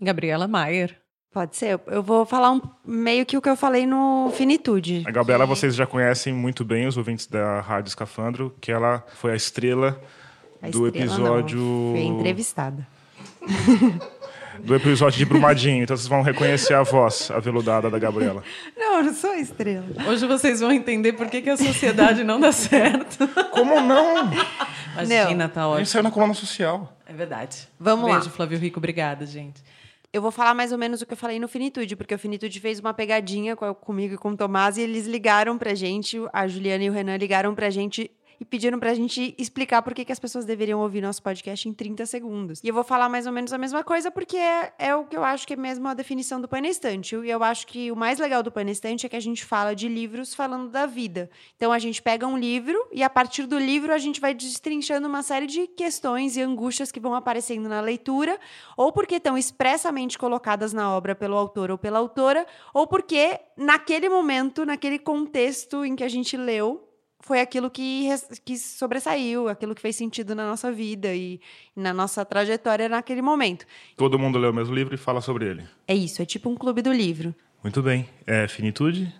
[0.00, 1.03] Gabriela Maier.
[1.34, 1.80] Pode ser.
[1.88, 5.02] Eu vou falar um, meio que o que eu falei no Finitude.
[5.04, 9.32] A Gabriela vocês já conhecem muito bem, os ouvintes da Rádio Escafandro, que ela foi
[9.32, 10.00] a estrela
[10.62, 11.58] A do estrela, episódio.
[11.58, 11.92] Não.
[11.92, 12.86] Fui entrevistada.
[14.62, 15.82] do episódio de Brumadinho.
[15.82, 18.44] Então vocês vão reconhecer a voz aveludada da Gabriela.
[18.78, 19.86] Não, eu não sou a estrela.
[20.06, 23.26] Hoje vocês vão entender por que, que a sociedade não dá certo.
[23.50, 24.30] Como não?
[24.92, 25.86] Imagina, tá A gente ótimo.
[25.86, 26.96] saiu na coluna social.
[27.04, 27.68] É verdade.
[27.80, 28.18] Vamos lá.
[28.18, 28.78] Beijo, Flávio Rico.
[28.78, 29.60] Obrigada, gente.
[30.14, 32.60] Eu vou falar mais ou menos o que eu falei no Finitude, porque o Finitude
[32.60, 36.46] fez uma pegadinha co- comigo e com o Tomás e eles ligaram pra gente, a
[36.46, 38.08] Juliana e o Renan ligaram pra gente
[38.40, 41.72] e pediram pra gente explicar por que, que as pessoas deveriam ouvir nosso podcast em
[41.72, 42.60] 30 segundos.
[42.62, 45.16] E eu vou falar mais ou menos a mesma coisa, porque é, é o que
[45.16, 47.16] eu acho que é mesmo a definição do Pãe na Estante.
[47.16, 49.44] E eu acho que o mais legal do Pãe na Estante é que a gente
[49.44, 51.30] fala de livros falando da vida.
[51.56, 55.08] Então a gente pega um livro e a partir do livro a gente vai destrinchando
[55.08, 58.38] uma série de questões e angústias que vão aparecendo na leitura,
[58.76, 64.08] ou porque estão expressamente colocadas na obra pelo autor ou pela autora, ou porque naquele
[64.08, 66.93] momento, naquele contexto em que a gente leu,
[67.24, 68.08] foi aquilo que,
[68.44, 71.40] que sobressaiu, aquilo que fez sentido na nossa vida e
[71.74, 73.64] na nossa trajetória naquele momento.
[73.96, 75.64] Todo mundo lê o mesmo livro e fala sobre ele.
[75.88, 77.34] É isso, é tipo um clube do livro.
[77.62, 78.06] Muito bem.
[78.26, 79.12] É finitude?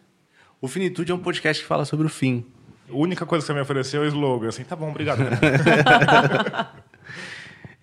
[0.60, 2.44] O Finitude é um podcast que fala sobre o fim.
[2.90, 4.48] A única coisa que você me ofereceu é o slogan.
[4.48, 5.20] Assim, tá bom, obrigado.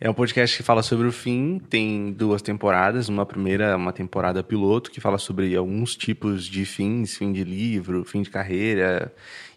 [0.03, 3.07] É um podcast que fala sobre o fim, tem duas temporadas.
[3.07, 7.43] Uma primeira é uma temporada piloto que fala sobre alguns tipos de fins, fim de
[7.43, 9.13] livro, fim de carreira.